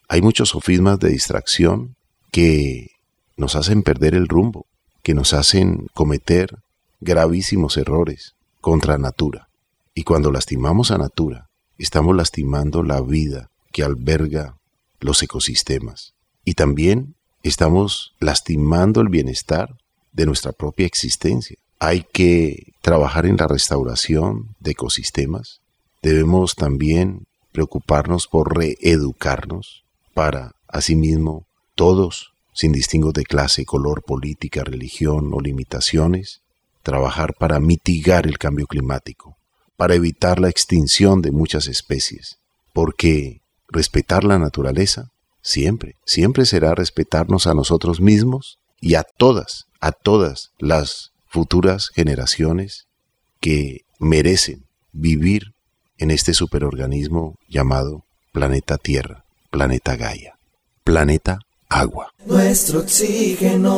Hay 0.07 0.21
muchos 0.21 0.49
sofismas 0.49 0.99
de 0.99 1.09
distracción 1.09 1.95
que 2.31 2.87
nos 3.35 3.55
hacen 3.55 3.83
perder 3.83 4.15
el 4.15 4.27
rumbo, 4.27 4.67
que 5.01 5.13
nos 5.13 5.33
hacen 5.33 5.87
cometer 5.93 6.59
gravísimos 7.01 7.77
errores 7.77 8.35
contra 8.63 8.97
natura. 8.97 9.49
Y 9.93 10.03
cuando 10.03 10.31
lastimamos 10.31 10.89
a 10.91 10.97
natura, 10.97 11.49
estamos 11.77 12.15
lastimando 12.15 12.81
la 12.81 13.01
vida 13.01 13.51
que 13.73 13.83
alberga 13.83 14.57
los 15.01 15.21
ecosistemas. 15.21 16.13
Y 16.45 16.53
también 16.53 17.15
estamos 17.43 18.13
lastimando 18.21 19.01
el 19.01 19.09
bienestar 19.09 19.75
de 20.13 20.25
nuestra 20.25 20.53
propia 20.53 20.85
existencia. 20.85 21.57
Hay 21.77 22.05
que 22.13 22.71
trabajar 22.81 23.25
en 23.25 23.35
la 23.35 23.47
restauración 23.47 24.55
de 24.61 24.71
ecosistemas. 24.71 25.59
Debemos 26.01 26.55
también 26.55 27.27
preocuparnos 27.51 28.27
por 28.27 28.57
reeducarnos 28.57 29.83
para, 30.13 30.53
asimismo, 30.69 31.47
todos, 31.75 32.33
sin 32.53 32.71
distingo 32.71 33.11
de 33.11 33.25
clase, 33.25 33.65
color, 33.65 34.03
política, 34.03 34.63
religión 34.63 35.31
o 35.33 35.41
limitaciones, 35.41 36.42
trabajar 36.83 37.33
para 37.33 37.59
mitigar 37.59 38.27
el 38.27 38.37
cambio 38.37 38.67
climático, 38.67 39.37
para 39.77 39.95
evitar 39.95 40.39
la 40.39 40.49
extinción 40.49 41.21
de 41.21 41.31
muchas 41.31 41.67
especies, 41.67 42.37
porque 42.73 43.41
respetar 43.69 44.23
la 44.23 44.37
naturaleza 44.37 45.09
siempre, 45.41 45.95
siempre 46.05 46.45
será 46.45 46.75
respetarnos 46.75 47.47
a 47.47 47.55
nosotros 47.55 47.99
mismos 47.99 48.59
y 48.79 48.95
a 48.95 49.03
todas, 49.03 49.65
a 49.79 49.91
todas 49.91 50.51
las 50.59 51.11
futuras 51.27 51.89
generaciones 51.89 52.85
que 53.39 53.81
merecen 53.99 54.65
vivir 54.91 55.53
en 55.97 56.11
este 56.11 56.33
superorganismo 56.33 57.39
llamado 57.47 58.05
planeta 58.31 58.77
Tierra, 58.77 59.25
planeta 59.49 59.95
Gaia, 59.95 60.37
planeta 60.83 61.39
Agua. 61.69 62.13
Nuestro 62.25 62.81
oxígeno 62.81 63.73